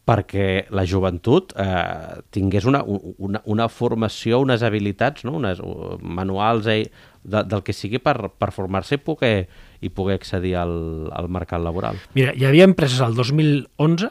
[0.04, 5.38] perquè la joventut eh, tingués una, una, una formació, unes habilitats, no?
[5.40, 5.62] unes
[6.04, 6.82] manuals eh,
[7.24, 9.38] de, del que sigui per, per formar-se i poder,
[9.84, 10.74] i poder accedir al,
[11.12, 12.00] al mercat laboral.
[12.15, 14.10] Mira, hi havia empreses al 2011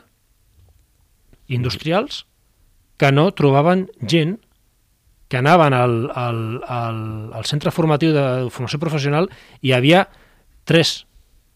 [1.52, 2.26] industrials
[3.00, 4.38] que no trobaven gent
[5.32, 6.98] que anaven al, al, al,
[7.32, 9.30] al centre formatiu de formació professional
[9.62, 10.04] i hi havia
[10.68, 11.06] tres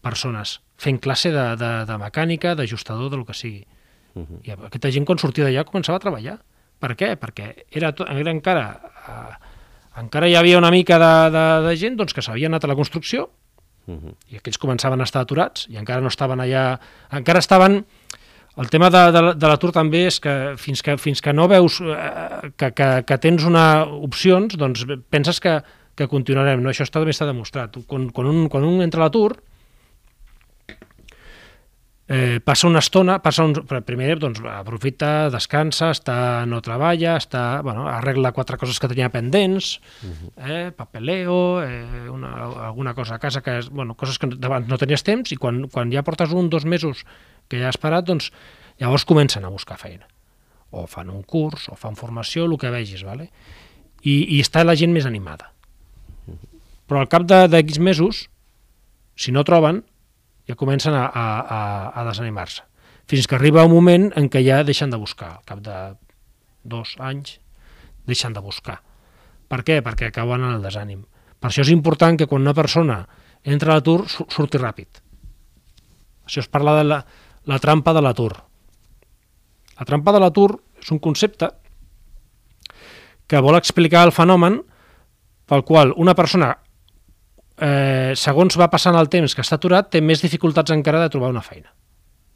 [0.01, 3.65] persones fent classe de, de, de mecànica, d'ajustador, del que sigui.
[4.13, 4.39] Uh -huh.
[4.43, 6.39] I aquesta gent, quan sortia d'allà, començava a treballar.
[6.79, 7.17] Per què?
[7.17, 8.81] Perquè era, tot, era encara...
[9.09, 9.35] Eh,
[10.01, 12.75] encara hi havia una mica de, de, de gent doncs, que s'havia anat a la
[12.75, 13.29] construcció
[13.87, 14.13] Uh -huh.
[14.29, 16.79] I aquells començaven a estar aturats i encara no estaven allà...
[17.11, 17.85] Encara estaven...
[18.57, 21.79] El tema de, de, de l'atur també és que fins que, fins que no veus
[21.79, 25.61] eh, que, que, que tens una opcions, doncs penses que,
[25.95, 26.63] que continuarem.
[26.63, 26.69] No?
[26.69, 27.77] Això està, també està demostrat.
[27.85, 29.37] Quan, quan, un, quan un entra a l'atur,
[32.07, 33.53] eh, passa una estona, passa un,
[33.85, 39.77] primer doncs, aprofita, descansa, està, no treballa, està, bueno, arregla quatre coses que tenia pendents,
[40.01, 40.31] uh -huh.
[40.37, 42.33] eh, papeleo, eh, una,
[42.67, 45.67] alguna cosa a casa, que és, bueno, coses que abans no tenies temps, i quan,
[45.67, 47.05] quan ja portes un, dos mesos
[47.47, 48.31] que ja has parat, doncs
[48.79, 50.07] llavors comencen a buscar feina.
[50.71, 53.31] O fan un curs, o fan formació, el que vegis, ¿vale?
[54.01, 55.51] I, i està la gent més animada.
[56.87, 58.29] Però al cap de, de mesos,
[59.15, 59.83] si no troben,
[60.47, 61.59] ja comencen a, a, a,
[61.91, 62.63] a desanimar-se.
[63.07, 65.37] Fins que arriba un moment en què ja deixen de buscar.
[65.37, 65.77] Al cap de
[66.63, 67.37] dos anys
[68.07, 68.81] deixen de buscar.
[69.47, 69.79] Per què?
[69.83, 71.05] Perquè acaben en el desànim.
[71.39, 73.01] Per això és important que quan una persona
[73.47, 74.99] entra a l'atur surti ràpid.
[76.27, 76.99] Això es parla de la,
[77.47, 78.33] la trampa de l'atur.
[79.79, 80.49] La trampa de l'atur
[80.81, 81.49] és un concepte
[83.27, 84.61] que vol explicar el fenomen
[85.47, 86.51] pel qual una persona,
[87.57, 91.31] eh, segons va passant el temps que està aturat, té més dificultats encara de trobar
[91.33, 91.71] una feina.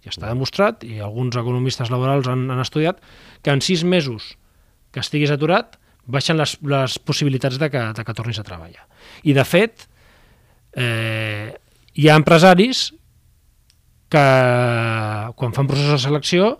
[0.01, 3.01] Ja està demostrat, i alguns economistes laborals han, han estudiat,
[3.45, 4.35] que en sis mesos
[4.91, 5.77] que estiguis aturat
[6.11, 8.87] baixen les, les possibilitats de que, de que tornis a treballar.
[9.23, 9.85] I, de fet,
[10.73, 11.53] eh,
[11.93, 12.89] hi ha empresaris
[14.11, 14.25] que,
[15.37, 16.55] quan fan processos de selecció,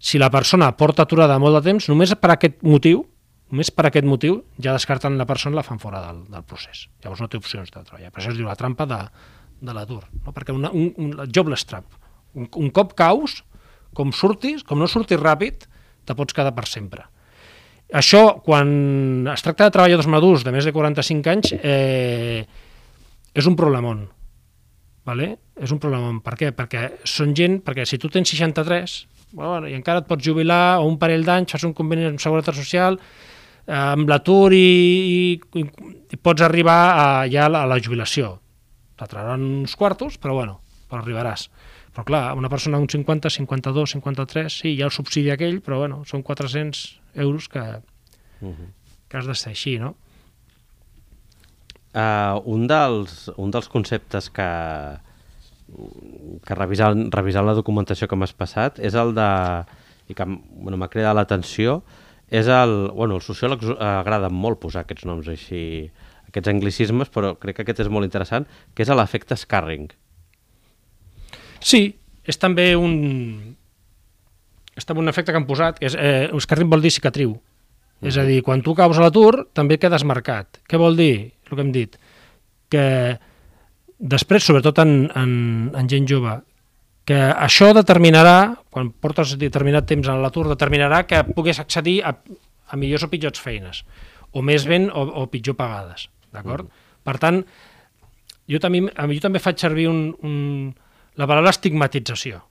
[0.00, 3.04] si la persona porta aturada molt de temps, només per aquest motiu,
[3.50, 6.86] només per aquest motiu, ja descarten la persona i la fan fora del, del procés.
[7.02, 8.12] Llavors no té opcions de treballar.
[8.14, 9.00] Per això es diu la trampa de,
[9.60, 10.02] de l'atur.
[10.24, 10.34] No?
[10.36, 11.98] Perquè una, un, un jobless trap.
[12.38, 13.40] Un, un cop caus,
[13.96, 15.66] com surtis, com no surtis ràpid,
[16.06, 17.06] te pots quedar per sempre.
[17.90, 22.46] Això, quan es tracta de treballadors madurs de més de 45 anys, eh,
[23.34, 24.04] és un problemon.
[25.10, 25.32] Vale?
[25.58, 26.20] És un problemon.
[26.22, 26.52] Per què?
[26.54, 29.00] Perquè són gent, perquè si tu tens 63
[29.32, 32.56] bueno, i encara et pots jubilar o un parell d'anys, fas un conveni amb Seguretat
[32.56, 32.98] Social,
[33.70, 35.64] amb l'atur i, i,
[36.10, 38.34] i pots arribar a, ja a la jubilació.
[38.98, 40.58] T'atrauran uns quartos, però bueno,
[40.90, 41.48] però arribaràs.
[41.94, 45.80] Però clar, una persona d'un 50, 52, 53, sí, hi ha el subsidi aquell, però
[45.82, 46.82] bueno, són 400
[47.26, 48.70] euros que, uh -huh.
[49.08, 49.94] que has de ser així, no?
[51.90, 54.50] Uh, un, dels, un dels conceptes que,
[56.46, 59.30] que revisant, revisant la documentació que m'has passat és el de,
[60.06, 61.82] i que bueno, m'ha cridat l'atenció,
[62.30, 62.74] és el...
[62.94, 65.90] Bueno, els sociòlegs agrada molt posar aquests noms així,
[66.30, 69.90] aquests anglicismes, però crec que aquest és molt interessant, que és l'efecte Scarring.
[71.60, 71.82] Sí,
[72.24, 72.94] és també un,
[74.78, 77.34] és també un efecte que han posat, que és, eh, Scarring vol dir cicatriu.
[78.00, 78.08] -huh.
[78.08, 80.60] És a dir, quan tu caus a l'atur, també quedes marcat.
[80.68, 81.32] Què vol dir?
[81.50, 81.96] El que hem dit.
[82.70, 83.18] Que
[83.98, 85.32] després, sobretot en, en,
[85.76, 86.38] en gent jove,
[87.10, 92.12] que això determinarà, quan portes determinat temps a l'atur, determinarà que puguis accedir a,
[92.70, 93.80] a millors o pitjors feines,
[94.30, 96.68] o més ben o, o pitjor pagades, d'acord?
[96.68, 97.02] -huh.
[97.02, 97.40] Per tant,
[98.46, 100.70] jo també, jo també faig servir un, un,
[101.16, 102.44] la paraula estigmatització.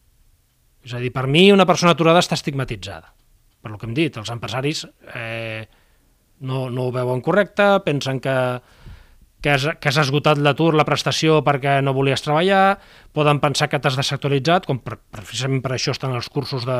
[0.83, 3.13] És a dir, per mi una persona aturada està estigmatitzada.
[3.61, 5.67] Per lo que hem dit, els empresaris eh,
[6.39, 8.35] no, no ho veuen correcte, pensen que,
[9.41, 12.79] que has esgotat l'atur, la prestació perquè no volies treballar,
[13.15, 16.79] poden pensar que t'has desactualitzat, com per, precisament per això estan els cursos de,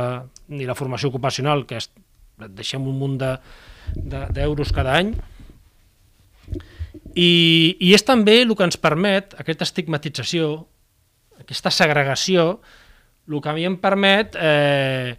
[0.60, 1.90] i la formació ocupacional, que és,
[2.58, 5.14] deixem un munt d'euros de, de, cada any,
[7.16, 7.32] i,
[7.80, 10.52] i és també el que ens permet, aquesta estigmatització,
[11.40, 12.60] aquesta segregació,
[13.30, 15.16] el que a mi em permet eh,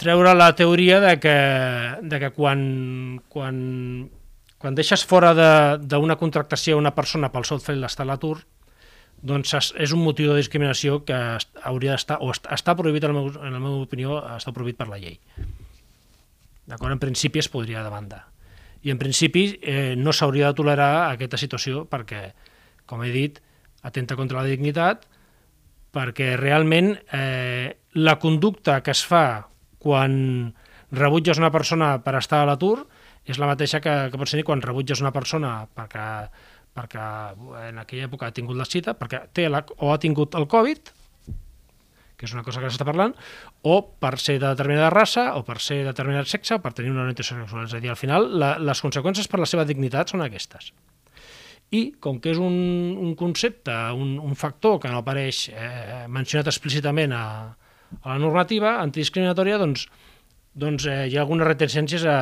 [0.00, 1.36] treure la teoria de que,
[2.02, 2.60] de que quan,
[3.32, 3.56] quan,
[4.58, 5.32] quan deixes fora
[5.78, 8.38] d'una contractació una persona pel sol fet d'estar a l'atur,
[9.26, 11.16] doncs és un motiu de discriminació que
[11.64, 14.78] hauria d'estar, o està, està prohibit, en la, meva, en la meva opinió, està prohibit
[14.78, 15.18] per la llei.
[16.66, 16.92] D'acord?
[16.92, 18.26] En principi es podria demandar.
[18.86, 22.30] I en principi eh, no s'hauria de tolerar aquesta situació perquè,
[22.86, 23.40] com he dit,
[23.86, 25.06] atenta contra la dignitat,
[25.96, 29.48] perquè realment eh, la conducta que es fa
[29.80, 30.52] quan
[30.92, 32.84] rebutges una persona per estar a l'atur
[33.26, 36.06] és la mateixa que, que pots tenir quan rebutges una persona perquè,
[36.76, 37.08] perquè
[37.66, 40.92] en aquella època ha tingut la cita, perquè té la, o ha tingut el Covid,
[42.16, 43.12] que és una cosa que s'està parlant,
[43.68, 46.94] o per ser de determinada raça, o per ser de determinat sexe, o per tenir
[46.94, 47.66] una orientació sexual.
[47.68, 50.72] És a dir, al final, la, les conseqüències per la seva dignitat són aquestes
[51.74, 52.54] i com que és un,
[53.02, 57.24] un concepte, un, un factor que no apareix eh, mencionat explícitament a,
[58.02, 59.88] a la normativa antidiscriminatòria, doncs,
[60.56, 62.16] doncs eh, hi ha algunes reticències a,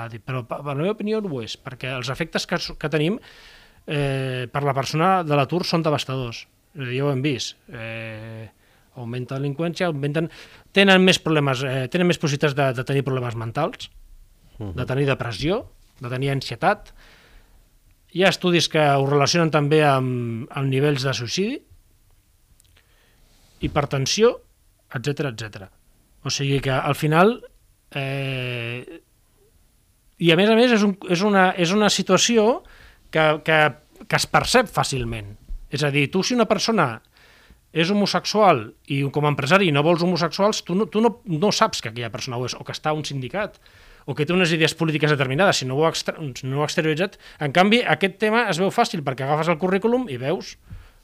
[0.00, 2.90] a dir, però per la meva opinió no ho és, perquè els efectes que, que
[2.92, 3.18] tenim
[3.86, 6.44] eh, per la persona de l'atur són devastadors,
[6.78, 8.46] ja ho hem vist, eh,
[8.94, 10.30] augmenta la delinqüència, augmenten,
[10.76, 13.90] tenen més problemes, eh, tenen més possibilitats de, de tenir problemes mentals,
[14.58, 14.74] uh -huh.
[14.74, 15.64] de tenir depressió,
[16.00, 16.94] de tenir ansietat,
[18.12, 21.60] hi ha estudis que ho relacionen també amb, amb nivells de suïcidi,
[23.60, 24.40] hipertensió,
[24.94, 25.68] etc etc.
[26.24, 27.40] O sigui que al final
[27.94, 29.00] eh,
[30.20, 32.62] i a més a més és, un, és, una, és una situació
[33.10, 33.60] que, que,
[34.06, 35.32] que es percep fàcilment.
[35.70, 36.98] És a dir, tu si una persona
[37.70, 41.80] és homosexual i com a empresari no vols homosexuals, tu no, tu no, no saps
[41.80, 43.60] que aquella persona ho és o que està a un sindicat
[44.10, 47.18] o que té unes idees polítiques determinades, si no ho, ha, no ho ha exterioritzat.
[47.44, 50.56] En canvi, aquest tema es veu fàcil perquè agafes el currículum i veus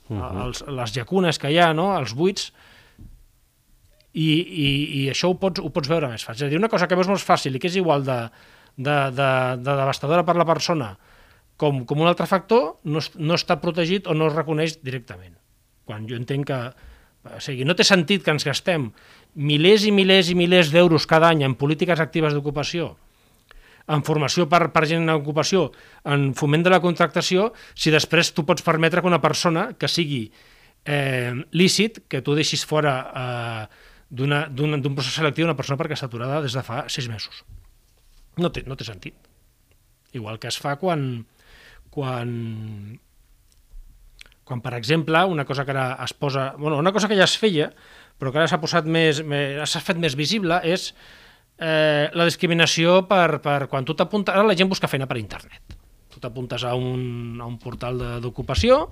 [0.08, 0.46] uh -huh.
[0.46, 1.96] els, les llacunes que hi ha, no?
[1.98, 2.52] els buits,
[4.16, 4.68] i, i,
[5.00, 6.46] i això ho pots, ho pots veure més fàcil.
[6.46, 8.18] És dir, una cosa que veus molt fàcil i que és igual de,
[8.76, 10.94] de, de, de devastadora per la persona
[11.60, 15.36] com, com un altre factor, no, no està protegit o no es reconeix directament.
[15.86, 16.60] Quan jo entenc que
[17.26, 18.90] o sigui, no té sentit que ens gastem
[19.34, 22.94] milers i milers i milers d'euros cada any en polítiques actives d'ocupació
[23.86, 25.68] en formació per, per gent en ocupació,
[26.10, 30.24] en foment de la contractació, si després tu pots permetre que una persona que sigui
[30.84, 36.42] eh, lícit, que tu deixis fora eh, d'un procés selectiu una persona perquè està aturada
[36.44, 37.42] des de fa sis mesos.
[38.38, 39.16] No té, no té sentit.
[40.14, 41.24] Igual que es fa quan,
[41.90, 42.30] quan,
[44.44, 46.52] quan, per exemple, una cosa que ara es posa...
[46.58, 47.72] Bueno, una cosa que ja es feia,
[48.18, 50.92] però que ara s'ha posat més, més s'ha fet més visible, és
[51.58, 54.34] eh, la discriminació per, per quan tu t'apuntes...
[54.34, 55.76] Ara la gent busca feina per internet.
[56.12, 58.86] Tu t'apuntes a, un, a un portal d'ocupació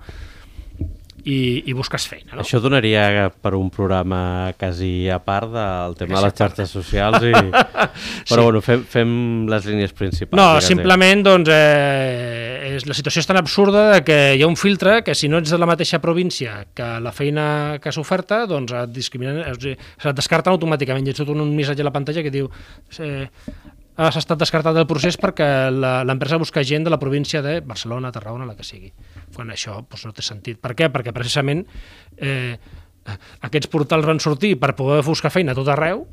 [1.24, 2.34] i, i busques feina.
[2.34, 2.42] No?
[2.42, 7.32] Això donaria per un programa quasi a part del tema de les xarxes socials, i...
[8.28, 8.42] però sí.
[8.42, 9.14] bueno, fem, fem
[9.50, 10.38] les línies principals.
[10.40, 14.58] No, simplement doncs, eh, és, la situació és tan absurda de que hi ha un
[14.60, 17.46] filtre que si no ets de la mateixa província que la feina
[17.82, 21.08] que s'oferta, doncs et discriminen, et descarten automàticament.
[21.08, 22.50] Hi ha tot un missatge a la pantalla que diu
[23.00, 23.28] eh,
[23.96, 28.46] has estat descartat del procés perquè l'empresa busca gent de la província de Barcelona, Tarragona,
[28.46, 28.90] la que sigui.
[29.34, 30.58] Quan això doncs, no té sentit.
[30.62, 30.90] Per què?
[30.90, 31.62] Perquè precisament
[32.18, 32.58] eh,
[33.46, 36.06] aquests portals van sortir per poder buscar feina a tot arreu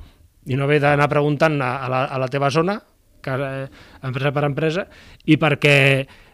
[0.46, 2.80] i no haver d'anar preguntant a, a, la, a la teva zona,
[3.22, 3.70] que, eh,
[4.06, 4.86] empresa per empresa,
[5.26, 5.78] i perquè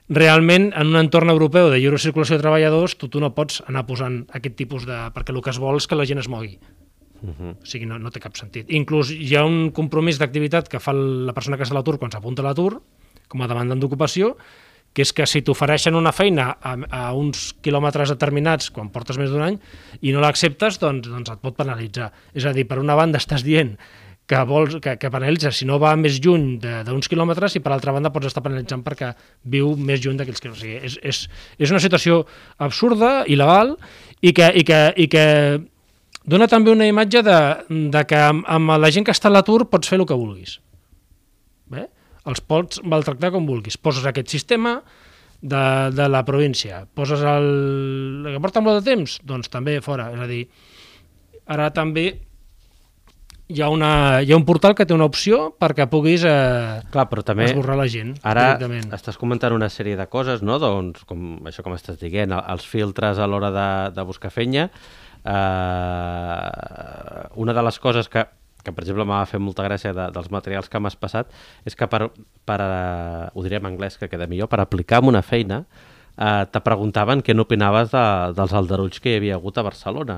[0.09, 3.83] realment en un entorn europeu de lliure circulació de treballadors tu, tu no pots anar
[3.87, 4.99] posant aquest tipus de...
[5.15, 6.55] perquè el que es vol és que la gent es mogui.
[7.21, 7.51] Uh -huh.
[7.61, 8.69] O sigui, no, no té cap sentit.
[8.69, 12.11] Inclús hi ha un compromís d'activitat que fa la persona que està a l'atur quan
[12.11, 12.81] s'apunta a l'atur,
[13.27, 14.37] com a demandant d'ocupació,
[14.93, 19.29] que és que si t'ofereixen una feina a, a uns quilòmetres determinats quan portes més
[19.29, 19.59] d'un any
[20.01, 22.11] i no l'acceptes, doncs, doncs et pot penalitzar.
[22.33, 23.75] És a dir, per una banda estàs dient
[24.27, 27.93] que, vols, que, que penalitza si no va més lluny d'uns quilòmetres i per altra
[27.95, 29.13] banda pots estar penalitzant perquè
[29.45, 30.65] viu més lluny d'aquells quilòmetres.
[30.65, 31.21] O sigui, és, és,
[31.61, 32.23] és una situació
[32.57, 33.77] absurda, il·legal,
[34.21, 35.25] i que, i que, i que
[36.27, 37.39] dona també una imatge de,
[37.93, 40.57] de que amb, amb la gent que està a l'atur pots fer el que vulguis.
[41.71, 41.87] Bé?
[42.27, 43.79] Els pots maltractar com vulguis.
[43.79, 44.81] Poses aquest sistema
[45.41, 47.51] de, de la província, poses el,
[48.25, 50.09] el que porta molt de temps, doncs també fora.
[50.15, 50.43] És a dir,
[51.47, 52.09] ara també
[53.47, 57.05] hi ha, una, hi ha un portal que té una opció perquè puguis eh, Clar,
[57.07, 58.57] però també esborrar la gent ara
[58.97, 60.57] estàs comentant una sèrie de coses, no?
[60.59, 64.67] doncs, com això com estàs dient, els filtres a l'hora de, de buscar feina,
[65.23, 66.51] eh,
[67.35, 68.25] una de les coses que,
[68.63, 71.31] que per exemple, m'ha fet molta gràcia de, dels materials que m'has passat,
[71.65, 72.09] és que per,
[72.47, 75.63] per uh, ho diré en anglès que queda millor, per aplicar en una feina,
[76.17, 78.03] eh, te preguntaven què n'opinaves de,
[78.37, 80.17] dels aldarulls que hi havia hagut a Barcelona.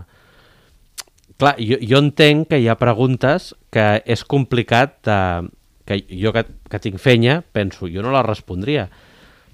[1.40, 5.20] Clar, jo, jo entenc que hi ha preguntes que és complicat de,
[5.88, 8.90] que jo que, que tinc feina, penso, jo no la respondria,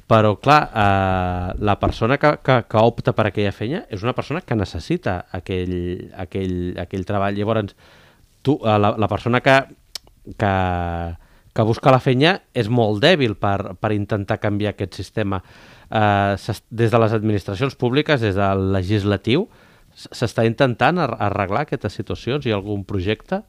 [0.08, 4.44] però clar, eh, la persona que, que, que opta per aquella feina és una persona
[4.46, 7.38] que necessita aquell, aquell, aquell treball.
[7.38, 7.74] Llavors,
[8.46, 9.56] tu, eh, la, la persona que,
[10.38, 10.52] que,
[11.58, 15.42] que busca la feina és molt dèbil per, per intentar canviar aquest sistema.
[15.90, 19.48] Eh, des de les administracions públiques, des del legislatiu,
[19.96, 22.46] s'està intentant arreglar aquestes situacions?
[22.46, 23.42] Hi ha algun projecte?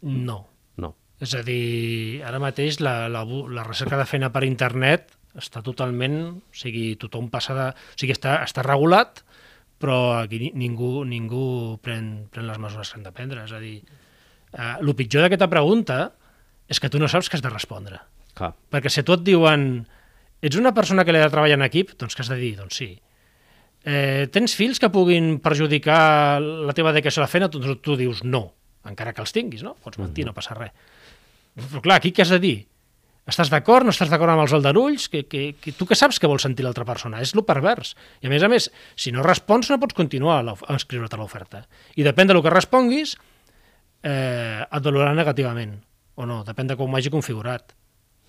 [0.00, 0.38] No.
[0.80, 0.94] No.
[1.20, 6.18] És a dir, ara mateix la, la, la recerca de feina per internet està totalment...
[6.38, 7.68] O sigui, tothom passa de...
[7.74, 9.22] O sigui, està, està regulat,
[9.82, 11.44] però aquí ningú, ningú
[11.84, 13.44] pren, pren les mesures que han de prendre.
[13.44, 13.78] És a dir,
[14.54, 15.98] eh, el pitjor d'aquesta pregunta
[16.70, 18.00] és que tu no saps què has de respondre.
[18.34, 18.54] Clar.
[18.72, 19.84] Perquè si tu et diuen
[20.44, 22.54] ets una persona que li ha de treballar en equip, doncs què has de dir?
[22.58, 22.90] Doncs sí.
[23.84, 27.50] Eh, tens fills que puguin perjudicar la teva dedicació a la feina?
[27.52, 28.46] Tu, tu dius no,
[28.88, 29.74] encara que els tinguis, no?
[29.76, 30.32] Pots mentir, mm -hmm.
[30.32, 30.72] no passa res.
[31.54, 32.66] Però clar, aquí què has de dir?
[33.24, 33.86] Estàs d'acord?
[33.86, 35.06] No estàs d'acord amb els aldarulls?
[35.08, 37.22] Que, que, que, tu què saps que vol sentir l'altra persona?
[37.24, 37.94] És lo pervers.
[38.20, 38.68] I a més a més,
[39.00, 41.62] si no respons no pots continuar a, a inscriure't a l'oferta.
[41.96, 43.16] I depèn del que responguis,
[44.04, 45.78] eh, et valorarà negativament
[46.14, 47.72] o no, depèn de com ho hagi configurat.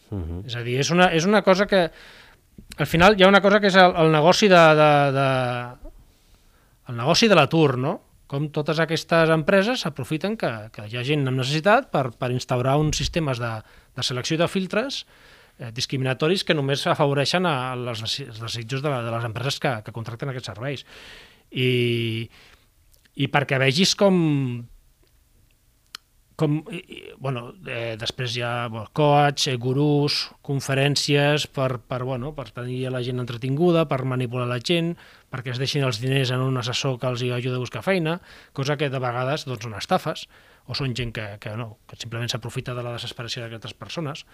[0.09, 0.45] Uh -huh.
[0.47, 1.91] És a dir, és una, és una cosa que...
[2.77, 5.91] Al final hi ha una cosa que és el, el negoci de, de, de,
[6.87, 8.01] el negoci de l'atur, no?
[8.27, 12.77] com totes aquestes empreses s'aprofiten que, que hi ha gent amb necessitat per, per instaurar
[12.77, 13.61] uns sistemes de,
[13.95, 15.03] de selecció de filtres
[15.59, 19.73] eh, discriminatoris que només afavoreixen a les, els desitjos de, la, de les empreses que,
[19.85, 20.85] que contracten aquests serveis.
[21.51, 21.69] I,
[23.15, 24.15] i perquè vegis com
[26.35, 32.01] com, i, i, bueno, eh, després hi ha bueno, coach, eh, gurús, conferències per, per,
[32.03, 34.93] bueno, per tenir la gent entretinguda, per manipular la gent,
[35.31, 38.19] perquè es deixin els diners en un assessor que els ajuda a buscar feina,
[38.53, 40.27] cosa que de vegades doncs, són estafes,
[40.68, 44.26] o són gent que, que, no, que simplement s'aprofita de la desesperació d'aquestes persones.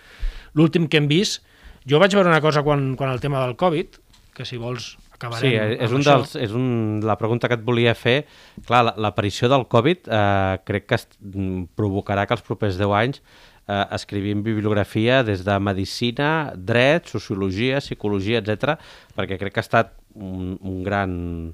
[0.56, 1.42] L'últim que hem vist,
[1.88, 3.98] jo vaig veure una cosa quan, quan el tema del Covid,
[4.34, 6.16] que si vols acabarem Sí, és un això.
[6.16, 8.26] dels, és un, la pregunta que et volia fer.
[8.66, 12.94] Clar, la- l'aparició del Covid eh, crec que est- mm, provocarà que els propers 10
[12.96, 13.20] anys
[13.68, 18.78] eh, escrivim bibliografia des de medicina, dret, sociologia, psicologia, etc,
[19.18, 21.54] perquè crec que ha estat un, un gran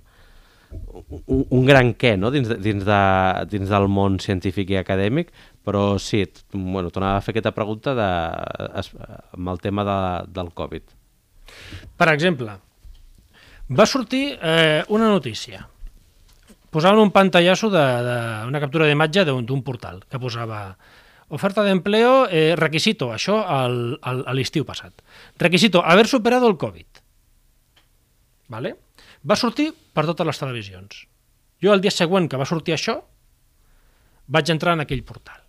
[0.71, 2.31] un, un gran què no?
[2.33, 2.99] dins, de, dins, de,
[3.51, 5.31] dins del món científic i acadèmic,
[5.67, 8.09] però sí, bueno, tornava a fer aquesta pregunta de,
[8.81, 8.91] es,
[9.35, 9.97] amb el tema de,
[10.35, 10.93] del Covid.
[11.97, 12.59] Per exemple,
[13.69, 15.67] va sortir eh, una notícia.
[16.71, 20.61] Posaven un pantallasso de, de una captura d'imatge d'un portal que posava
[21.35, 25.03] oferta d'empleo, eh, requisito, això al, al, a l'estiu passat.
[25.39, 27.01] Requisito, haver superado el Covid.
[28.47, 28.75] Vale?
[29.23, 31.05] Va sortir per totes les televisions.
[31.63, 32.99] Jo el dia següent que va sortir això,
[34.27, 35.41] vaig entrar en aquell portal.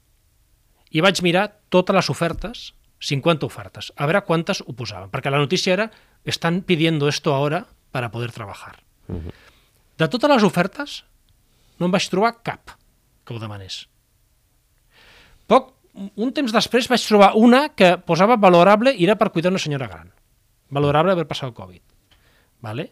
[0.94, 2.72] I vaig mirar totes les ofertes,
[3.04, 5.10] 50 ofertes, a veure quantes ho posaven.
[5.12, 5.90] Perquè la notícia era,
[6.24, 8.80] están pidiendo esto ahora para poder trabajar.
[9.98, 11.02] De totes les ofertes,
[11.78, 12.74] no em vaig trobar cap
[13.24, 13.86] que ho demanés.
[15.48, 15.74] Poc,
[16.16, 19.88] un temps després vaig trobar una que posava valorable i era per cuidar una senyora
[19.90, 20.10] gran.
[20.70, 21.82] Valorable haver passat el Covid.
[22.64, 22.90] Vale?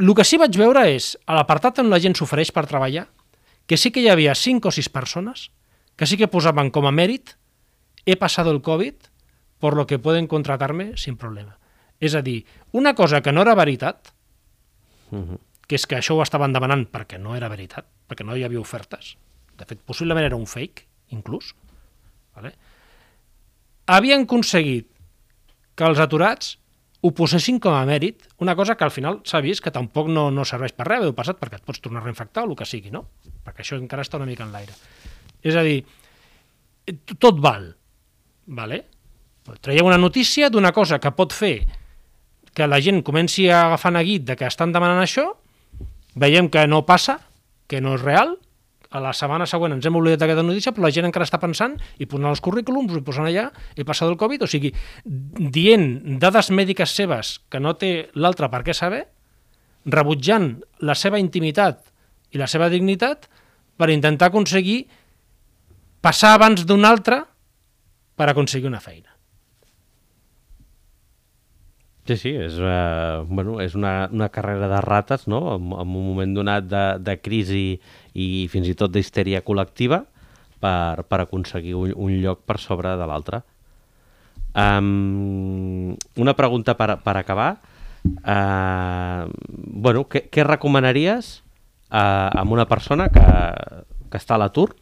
[0.00, 3.04] El que sí vaig veure és, a l'apartat on la gent s'ofereix per treballar,
[3.68, 5.50] que sí que hi havia 5 o 6 persones
[6.00, 7.34] que sí que posaven com a mèrit
[8.08, 9.10] he passat el Covid
[9.60, 11.58] por lo que pueden contratarme sin problema.
[12.00, 14.08] És a dir, una cosa que no era veritat,
[15.12, 18.62] que és que això ho estaven demanant perquè no era veritat, perquè no hi havia
[18.62, 19.18] ofertes,
[19.60, 21.52] de fet, possiblement era un fake, inclús,
[22.32, 22.54] vale?
[23.90, 24.88] havien aconseguit
[25.76, 26.54] que els aturats
[27.00, 30.28] ho posessin com a mèrit, una cosa que al final s'ha vist que tampoc no,
[30.30, 32.90] no serveix per res, passat perquè et pots tornar a reinfectar o el que sigui,
[32.92, 33.06] no?
[33.44, 34.74] Perquè això encara està una mica en l'aire.
[35.40, 35.78] És a dir,
[36.84, 37.70] t- tot val,
[38.46, 38.82] vale?
[39.64, 41.54] Traieu una notícia d'una cosa que pot fer
[42.54, 45.24] que la gent comenci a agafar neguit de que estan demanant això,
[46.20, 47.16] veiem que no passa,
[47.70, 48.36] que no és real,
[48.90, 51.76] a la setmana següent ens hem oblidat d'aquesta notícia, però la gent encara està pensant
[52.02, 53.46] i posant els currículums, i posant allà,
[53.78, 54.72] he passat el Covid, o sigui,
[55.04, 59.04] dient dades mèdiques seves que no té l'altre per què saber,
[59.86, 61.86] rebutjant la seva intimitat
[62.34, 63.30] i la seva dignitat
[63.80, 64.82] per intentar aconseguir
[66.02, 67.22] passar abans d'un altre
[68.18, 69.08] per aconseguir una feina.
[72.10, 76.06] Sí, sí, és, uh, bueno, és una, una carrera de rates, no?, en, en un
[76.08, 77.76] moment donat de, de crisi
[78.18, 80.00] i fins i tot d'histèria col·lectiva
[80.58, 83.44] per, per aconseguir un, un lloc per sobre de l'altre.
[84.58, 87.52] Um, una pregunta per, per acabar.
[88.02, 91.36] Uh, bueno, què, què recomanaries
[91.94, 93.28] uh, amb una persona que,
[94.10, 94.72] que està a l'atur,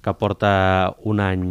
[0.00, 1.42] que porta un any,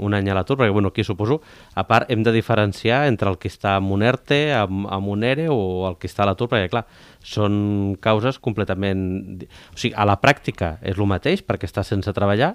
[0.00, 1.40] un any a l'atur, perquè bueno, aquí suposo,
[1.74, 5.24] a part hem de diferenciar entre el que està amb un ERTE, amb, amb un
[5.26, 6.86] ERE o el que està a l'atur, perquè clar,
[7.20, 9.44] són causes completament...
[9.74, 12.54] O sigui, a la pràctica és el mateix perquè està sense treballar,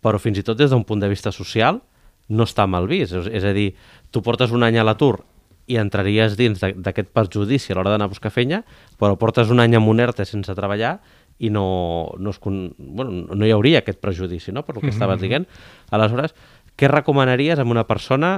[0.00, 1.82] però fins i tot des d'un punt de vista social
[2.28, 3.14] no està mal vist.
[3.28, 3.74] És, a dir,
[4.10, 5.20] tu portes un any a l'atur
[5.66, 8.62] i entraries dins d'aquest perjudici a l'hora d'anar a buscar feina,
[9.00, 10.96] però portes un any amb un ERTE sense treballar
[11.38, 15.20] i no, no, es, bueno, no hi hauria aquest prejudici, no?, per el que estaves
[15.20, 15.44] dient.
[15.92, 16.32] Aleshores,
[16.76, 18.30] què recomanaries a una persona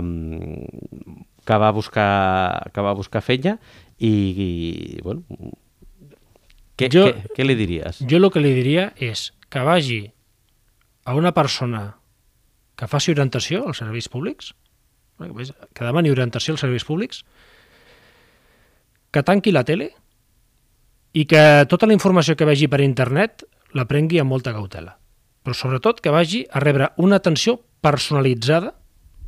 [0.00, 0.64] um,
[1.44, 3.58] que, va buscar, que va buscar feina
[3.98, 5.24] i, i bueno,
[6.76, 8.02] què, Jo- què, què li diries?
[8.08, 10.02] Jo el que li diria és que vagi
[11.06, 11.96] a una persona
[12.76, 14.52] que faci orientació als serveis públics,
[15.16, 17.22] que demani orientació als serveis públics,
[19.12, 19.92] que tanqui la tele
[21.16, 23.46] i que tota la informació que vegi per internet
[23.76, 24.96] la prengui amb molta cautela.
[25.46, 28.74] Però sobretot que vagi a rebre una atenció personalitzada,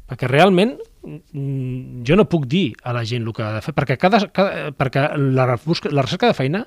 [0.09, 3.74] perquè realment mm, jo no puc dir a la gent el que ha de fer,
[3.76, 6.64] perquè, cada, cada, perquè la, busca, la recerca de feina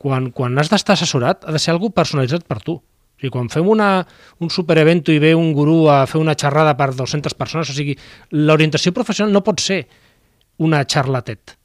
[0.00, 2.78] quan, quan has d'estar assessorat ha de ser algú personalitzat per tu.
[2.80, 4.06] O sigui, quan fem una,
[4.40, 7.98] un superevento i ve un gurú a fer una xerrada per 200 persones, o sigui,
[8.32, 9.82] l'orientació professional no pot ser
[10.64, 11.59] una xarlatet,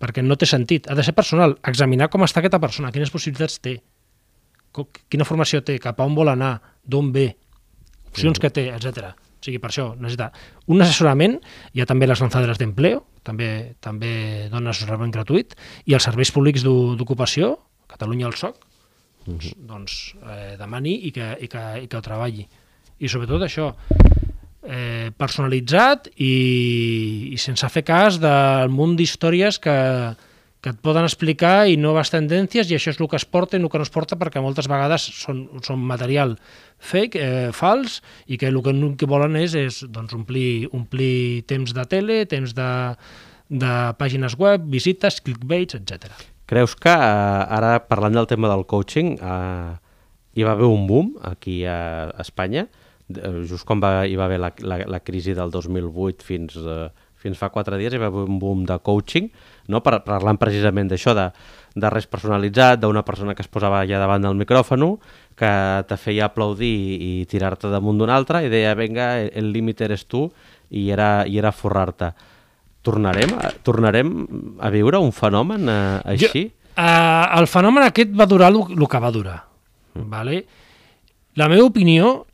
[0.00, 0.88] perquè no té sentit.
[0.90, 3.78] Ha de ser personal, examinar com està aquesta persona, quines possibilitats té,
[5.10, 7.28] quina formació té, cap a on vol anar, d'on ve,
[8.10, 9.12] opcions que té, etc.
[9.14, 10.30] O sigui, per això necessita
[10.72, 11.38] un assessorament,
[11.74, 13.48] hi ha també les lanzaderes d'empleo, també
[13.84, 15.54] també dona assessorament gratuït,
[15.86, 17.54] i els serveis públics d'o- d'ocupació,
[17.94, 18.56] Catalunya el SOC,
[19.26, 19.92] doncs, doncs
[20.24, 22.42] eh, demani i que, i, que, i que ho treballi.
[22.98, 23.68] I sobretot això,
[24.64, 29.74] eh, personalitzat i, i sense fer cas del munt d'històries que,
[30.64, 33.60] que et poden explicar i noves tendències i això és el que es porta i
[33.60, 36.38] el que no es porta perquè moltes vegades són, són material
[36.80, 41.44] fake, eh, fals, i que el que, el que volen és, és doncs, omplir, omplir
[41.50, 42.70] temps de tele, temps de,
[43.52, 46.08] de pàgines web, visites, clickbaits, etc.
[46.48, 49.76] Creus que, eh, ara parlant del tema del coaching, eh,
[50.34, 52.66] hi va haver un boom aquí a Espanya,
[53.08, 56.88] just quan va, hi va haver la, la, la crisi del 2008 fins, eh,
[57.20, 59.28] fins fa quatre dies, hi va haver un boom de coaching,
[59.68, 59.80] no?
[59.84, 61.28] Par parlant precisament d'això, de,
[61.76, 64.86] de res personalitzat, d'una persona que es posava allà davant del micròfon,
[65.36, 65.52] que
[65.88, 70.06] te feia aplaudir i, i tirar-te damunt d'un altre, i deia, venga, el límit eres
[70.08, 70.28] tu,
[70.70, 72.12] i era, i era forrar-te.
[72.84, 73.32] Tornarem,
[73.64, 74.10] tornarem
[74.60, 75.78] a viure un fenomen eh,
[76.12, 76.44] així?
[76.50, 79.38] Jo, uh, el fenomen aquest va durar el que va durar.
[79.94, 80.08] Mm.
[80.12, 80.44] Vale?
[81.40, 82.26] La meva opinió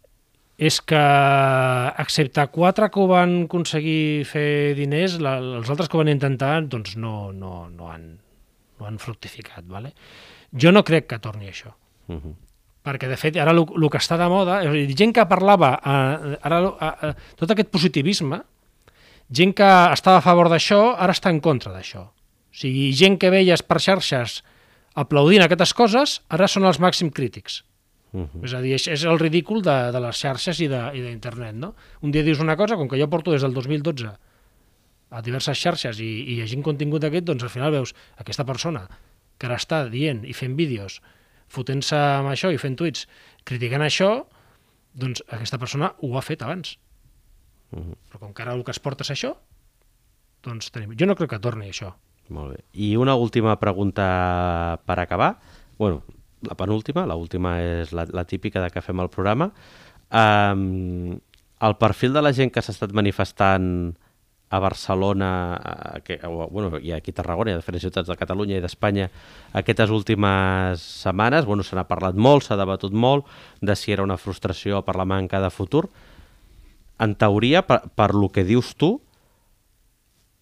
[0.61, 1.01] és que,
[2.03, 6.59] excepte quatre que ho van aconseguir fer diners, la, els altres que ho van intentar
[6.69, 8.05] doncs no, no, no, han,
[8.77, 9.65] no han fructificat.
[9.71, 9.95] Vale?
[10.53, 11.73] Jo no crec que torni això.
[12.09, 12.35] Uh -huh.
[12.85, 14.61] Perquè, de fet, ara el que està de moda...
[14.97, 15.81] Gent que parlava...
[15.85, 16.61] Eh, ara,
[17.09, 18.43] eh, tot aquest positivisme,
[19.31, 22.01] gent que estava a favor d'això, ara està en contra d'això.
[22.01, 22.13] O
[22.53, 24.43] sigui, gent que veies per xarxes
[24.95, 27.63] aplaudint aquestes coses, ara són els màxims crítics.
[28.13, 28.45] Uh -huh.
[28.45, 31.75] És a dir, és, el ridícul de, de les xarxes i d'internet, no?
[32.03, 34.11] Un dia dius una cosa, com que jo porto des del 2012
[35.11, 38.89] a diverses xarxes i, i llegint contingut d'aquest, doncs al final veus aquesta persona
[39.39, 41.01] que ara està dient i fent vídeos,
[41.49, 43.07] fotent-se amb això i fent tuits,
[43.45, 44.27] criticant això,
[44.93, 46.79] doncs aquesta persona ho ha fet abans.
[47.73, 47.97] Uh -huh.
[48.11, 49.37] Però com que ara el que es porta és això,
[50.43, 50.95] doncs tenim...
[50.99, 51.95] Jo no crec que torni això.
[52.29, 52.65] Molt bé.
[52.73, 55.39] I una última pregunta per acabar.
[55.79, 56.03] bueno,
[56.47, 59.51] la penúltima, la última és la, la típica de que fem el programa.
[60.11, 61.19] Um,
[61.61, 63.93] el perfil de la gent que s'ha estat manifestant
[64.51, 68.17] a Barcelona, a, que, o, bueno, i aquí a Tarragona i a diferents ciutats de
[68.19, 69.07] Catalunya i d'Espanya
[69.55, 73.29] aquestes últimes setmanes, bueno, se n'ha parlat molt, s'ha debatut molt
[73.63, 75.87] de si era una frustració per la manca de futur.
[76.99, 78.97] En teoria, per, per lo que dius tu,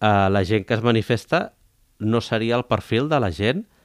[0.01, 1.51] eh, la gent que es manifesta
[1.99, 3.77] no seria el perfil de la gent que,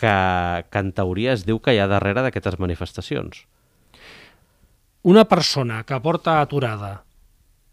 [0.00, 3.44] que en teoria es diu que hi ha darrere d'aquestes manifestacions.
[5.02, 7.04] Una persona que porta aturada,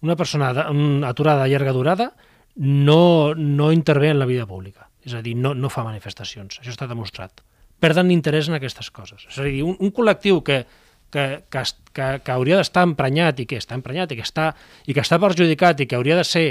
[0.02, 0.64] una persona de,
[1.08, 2.12] aturada a llarga durada,
[2.56, 4.90] no, no intervé en la vida pública.
[5.04, 6.60] És a dir, no, no fa manifestacions.
[6.60, 7.44] Això està demostrat.
[7.80, 9.28] Perden interès en aquestes coses.
[9.30, 10.64] És a dir, un, un col·lectiu que,
[11.12, 11.64] que, que,
[11.94, 14.50] que, que hauria d'estar emprenyat i que està emprenyat i que està,
[14.86, 16.48] i que està perjudicat i que hauria de ser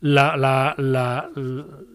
[0.00, 1.06] la, la, la,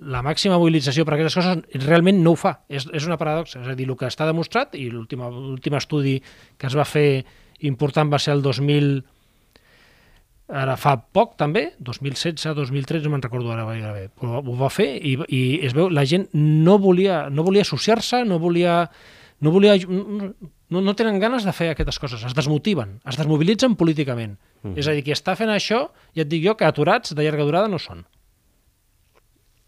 [0.02, 2.56] la màxima mobilització per aquestes coses realment no ho fa.
[2.70, 3.62] És, és una paradoxa.
[3.62, 6.18] És a dir, el que està demostrat, i l'últim estudi
[6.58, 7.24] que es va fer
[7.68, 8.96] important va ser el 2000,
[10.52, 14.90] ara fa poc també, 2016, 2013, no me'n recordo ara bé, però ho va fer
[14.98, 18.82] i, i es veu, la gent no volia, no volia associar-se, no volia,
[19.40, 19.78] no volia
[20.72, 24.40] no, no tenen ganes de fer aquestes coses, es desmotiven, es desmobilitzen políticament.
[24.62, 24.80] Mm -hmm.
[24.80, 27.44] És a dir, qui està fent això, ja et dic jo que aturats de llarga
[27.44, 28.06] durada no són.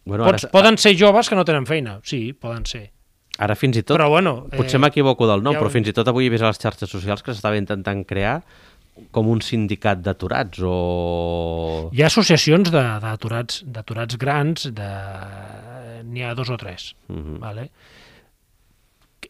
[0.06, 0.52] Bueno, Pots, ara...
[0.52, 2.92] Poden ser joves que no tenen feina, sí, poden ser.
[3.38, 5.60] Ara fins i tot, però, bueno, potser eh, m'equivoco del nom, ja...
[5.60, 8.44] però fins i tot avui he vist a les xarxes socials que s'estava intentant crear
[9.12, 11.90] com un sindicat d'aturats o...
[11.94, 14.92] Hi ha associacions d'aturats d'aturats grans, de...
[16.06, 16.94] n'hi ha dos o tres.
[17.10, 17.40] Uh -huh.
[17.40, 17.72] vale?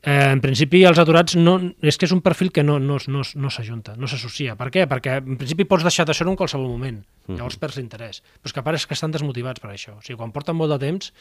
[0.03, 3.23] Eh, en principi els aturats no, és que és un perfil que no, no, no,
[3.23, 4.57] no s'ajunta, no s'associa.
[4.59, 4.83] Per què?
[4.91, 7.37] Perquè en principi pots deixar de ser en qualsevol moment, mm.
[7.39, 8.19] llavors perds l'interès.
[8.41, 9.95] Però és que pareix que estan desmotivats per això.
[9.97, 11.13] O sigui, quan porten molt de temps,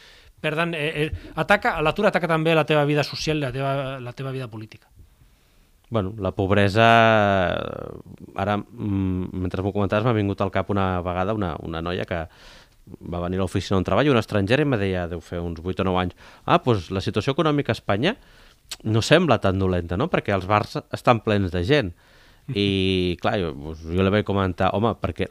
[0.43, 0.75] perden...
[0.75, 3.73] Eh, eh, ataca, l'atur ataca també la teva vida social i la teva,
[4.03, 4.91] la teva vida política.
[5.93, 6.89] Bueno, la pobresa...
[8.35, 12.25] Ara, mm, mentre m'ho comentaves, m'ha vingut al cap una vegada una, una noia que
[12.99, 15.85] va venir a l'oficina on treballo, una estrangera, i em deia, deu fer uns 8
[15.85, 18.17] o 9 anys, ah, doncs la situació econòmica a Espanya
[18.83, 20.09] no sembla tan dolenta, no?
[20.11, 21.93] Perquè els bars estan plens de gent.
[22.51, 25.29] I, clar, jo, jo li vaig comentar, home, perquè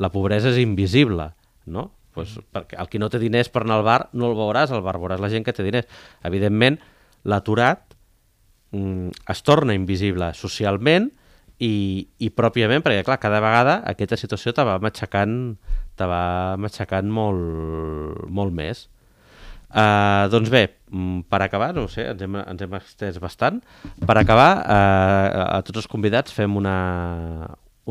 [0.00, 1.28] la pobresa és invisible,
[1.66, 1.90] no?
[2.14, 4.84] Pues, perquè el qui no té diners per anar al bar no el veuràs al
[4.86, 5.90] bar, veuràs la gent que té diners.
[6.24, 6.78] Evidentment,
[7.26, 7.82] l'aturat
[8.70, 11.10] mm, es torna invisible socialment
[11.58, 15.36] i, i pròpiament, perquè clar, cada vegada aquesta situació te va matxacant,
[15.98, 16.22] te va
[16.62, 18.86] matxacant molt, molt més.
[19.74, 23.58] Uh, doncs bé, mm, per acabar, no sé, ens hem, ens hem estès bastant.
[23.98, 26.78] Per acabar, uh, a tots els convidats fem una,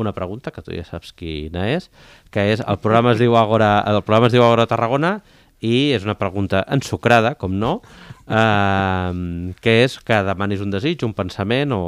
[0.00, 1.90] una pregunta, que tu ja saps quina és,
[2.32, 5.18] que és, el programa es diu Agora, el programa es diu Agora Tarragona
[5.64, 7.74] i és una pregunta ensucrada, com no,
[8.26, 11.84] eh, que és que demanis un desig, un pensament o,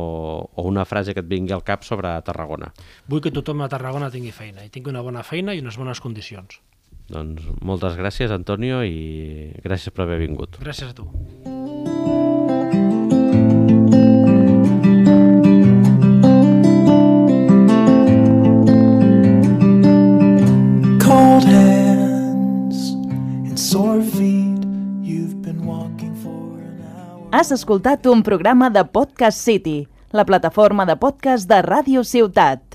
[0.52, 2.72] o una frase que et vingui al cap sobre Tarragona.
[3.08, 6.00] Vull que tothom a Tarragona tingui feina, i tingui una bona feina i unes bones
[6.04, 6.60] condicions.
[7.06, 10.58] Doncs moltes gràcies, Antonio, i gràcies per haver vingut.
[10.62, 11.06] Gràcies a tu.
[21.06, 22.90] cold hands
[23.46, 24.58] and sore feet.
[25.02, 27.28] You've been walking for an hour.
[27.30, 32.65] Has escoltat un programa de Podcast City, la plataforma de podcast de Ràdio Ciutat.